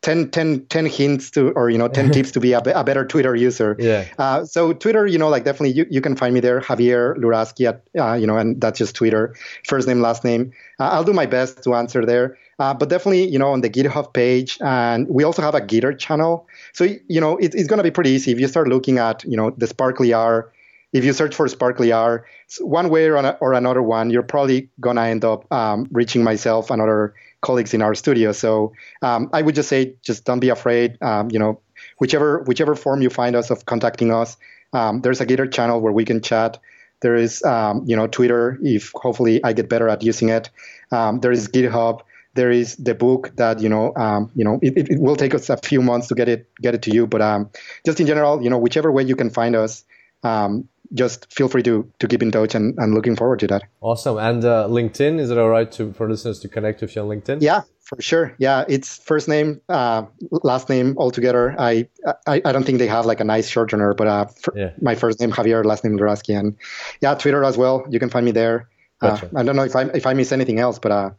[0.03, 3.07] 10, 10, 10 hints to, or, you know, 10 tips to be a, a, better
[3.07, 3.77] Twitter user.
[3.79, 4.07] Yeah.
[4.19, 7.67] Uh, so Twitter, you know, like definitely you, you can find me there, Javier Luraschi
[7.67, 9.35] at, uh, you know, and that's just Twitter,
[9.67, 10.53] first name, last name.
[10.79, 12.37] Uh, I'll do my best to answer there.
[12.59, 15.99] Uh, but definitely, you know, on the GitHub page, and we also have a Gitter
[15.99, 16.47] channel.
[16.75, 19.25] So, you know, it, it's going to be pretty easy if you start looking at,
[19.25, 20.51] you know, the sparklyr,
[20.93, 22.25] if you search for sparklyr,
[22.61, 26.71] one way or, an, or another one, you're probably gonna end up um, reaching myself
[26.71, 28.35] and other colleagues in RStudio.
[28.35, 28.73] So
[29.03, 31.01] um, I would just say, just don't be afraid.
[31.03, 31.61] Um, you know,
[31.99, 34.37] whichever whichever form you find us of contacting us,
[34.73, 36.59] um, there's a Gitter channel where we can chat.
[37.03, 38.59] There is, um, you know, Twitter.
[38.63, 40.51] If hopefully I get better at using it.
[40.93, 42.01] Um, there is GitHub.
[42.35, 43.95] There is the book that you know,
[44.35, 46.83] you know, it, it, will take us a few months to get it get it
[46.83, 47.07] to you.
[47.07, 47.51] But
[47.87, 49.85] just in general, you know, whichever way you can find us,
[50.23, 53.63] um, just feel free to to keep in touch and, and looking forward to that.
[53.81, 54.19] Awesome.
[54.19, 57.09] And uh, LinkedIn, is it all right to for listeners to connect with you on
[57.09, 57.39] LinkedIn?
[57.41, 58.35] Yeah, for sure.
[58.39, 60.05] Yeah, it's first name, uh,
[60.43, 61.55] last name all together.
[61.59, 61.89] I,
[62.27, 64.71] I I don't think they have like a nice shortener, but uh, yeah.
[64.81, 66.57] my first name Javier, last name Luraschi, and
[67.01, 67.85] yeah, Twitter as well.
[67.89, 68.69] You can find me there.
[69.01, 69.31] Uh, gotcha.
[69.37, 71.11] I don't know if I if I miss anything else, but uh,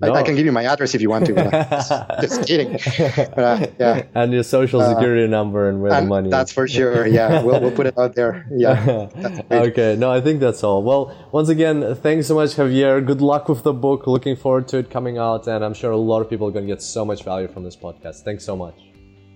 [0.00, 0.12] no.
[0.12, 1.34] I, I, can give you my address if you want to.
[1.34, 2.72] But uh, just kidding.
[2.72, 4.02] But, uh, yeah.
[4.14, 6.30] And your social uh, security uh, number and where and the money.
[6.30, 6.54] That's is.
[6.54, 7.06] for sure.
[7.06, 8.46] Yeah, we'll we'll put it out there.
[8.58, 9.08] Yeah.
[9.50, 9.94] okay.
[9.96, 10.82] No, I think that's all.
[10.82, 13.04] Well, once again, thanks so much, Javier.
[13.04, 14.06] Good luck with the book.
[14.06, 16.66] Looking forward to it coming out, and I'm sure a lot of people are going
[16.66, 18.22] to get so much value from this podcast.
[18.24, 18.74] Thanks so much.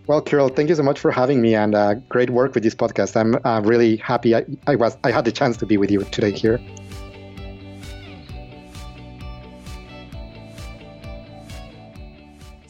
[0.06, 2.74] Well, Kirill, thank you so much for having me, and uh, great work with this
[2.74, 3.16] podcast.
[3.16, 6.02] I'm uh, really happy I, I was I had the chance to be with you
[6.04, 6.60] today here.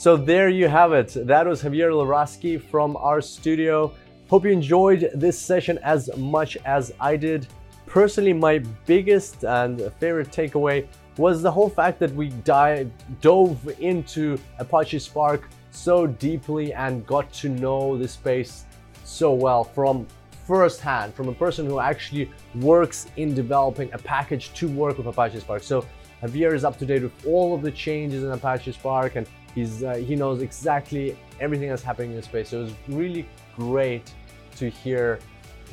[0.02, 1.14] So there you have it.
[1.28, 3.94] That was Javier Luraschi from RStudio.
[4.28, 7.46] Hope you enjoyed this session as much as I did.
[7.86, 10.88] Personally, my biggest and favorite takeaway
[11.18, 12.90] was the whole fact that we dive,
[13.20, 18.64] dove into Apache Spark so deeply and got to know the space
[19.04, 20.04] so well from
[20.48, 25.38] firsthand, from a person who actually works in developing a package to work with Apache
[25.38, 25.62] Spark.
[25.62, 25.86] So
[26.20, 29.82] Javier is up to date with all of the changes in Apache Spark and He's
[29.82, 32.50] uh, he knows exactly everything that's happening in space.
[32.50, 34.12] So it was really great
[34.56, 35.18] to hear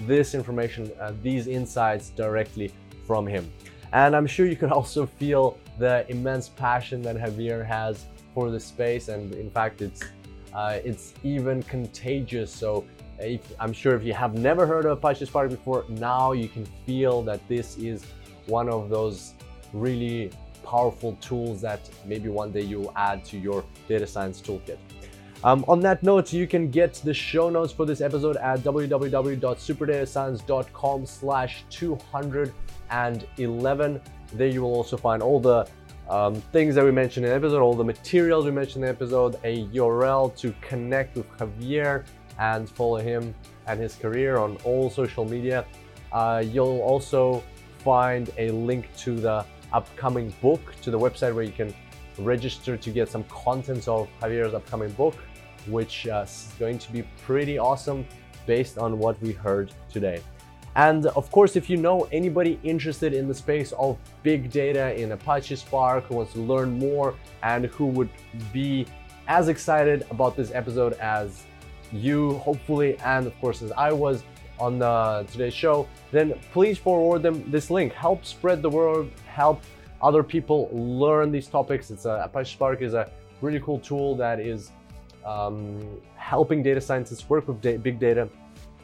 [0.05, 2.71] this information, uh, these insights directly
[3.05, 3.51] from him.
[3.91, 8.59] And I'm sure you can also feel the immense passion that Javier has for the
[8.59, 10.03] space, and in fact, it's
[10.53, 12.51] uh, it's even contagious.
[12.51, 12.86] So
[13.19, 16.65] if, I'm sure if you have never heard of Apache Spark before, now you can
[16.86, 18.05] feel that this is
[18.47, 19.34] one of those
[19.73, 20.32] really
[20.70, 24.78] powerful tools that maybe one day you'll add to your data science toolkit.
[25.43, 31.05] Um, on that note, you can get the show notes for this episode at www.superdatascience.com
[31.05, 34.01] slash 211.
[34.34, 35.67] There you will also find all the
[36.07, 38.89] um, things that we mentioned in the episode, all the materials we mentioned in the
[38.89, 42.05] episode, a URL to connect with Javier
[42.38, 43.34] and follow him
[43.65, 45.65] and his career on all social media.
[46.11, 47.41] Uh, you'll also
[47.80, 49.43] find a link to the
[49.74, 51.74] upcoming book, to the website where you can
[52.17, 55.15] register to get some contents of Javier's upcoming book,
[55.67, 58.05] which uh, is going to be pretty awesome
[58.45, 60.22] based on what we heard today.
[60.76, 65.11] And of course, if you know anybody interested in the space of big data in
[65.11, 68.09] Apache Spark who wants to learn more and who would
[68.53, 68.86] be
[69.28, 71.43] as excited about this episode as
[71.91, 74.24] you, hopefully, and of course, as I was
[74.60, 77.93] on uh, today's show, then please forward them this link.
[77.93, 79.62] Help spread the word, help
[80.01, 81.91] other people learn these topics.
[81.91, 83.10] It's a, Apache Spark is a
[83.41, 84.72] really cool tool that is
[85.26, 88.30] um, helping data scientists work with da- big data.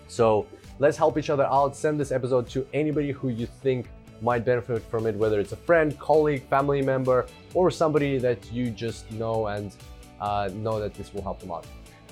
[0.07, 0.45] So
[0.79, 1.75] let's help each other out.
[1.75, 3.87] Send this episode to anybody who you think
[4.21, 8.69] might benefit from it, whether it's a friend, colleague, family member, or somebody that you
[8.69, 9.75] just know and
[10.21, 11.65] uh, know that this will help them out.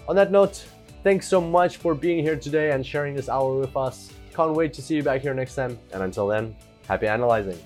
[0.07, 0.65] On that note,
[1.03, 4.11] thanks so much for being here today and sharing this hour with us.
[4.33, 5.77] Can't wait to see you back here next time.
[5.91, 6.55] And until then,
[6.87, 7.59] happy analyzing.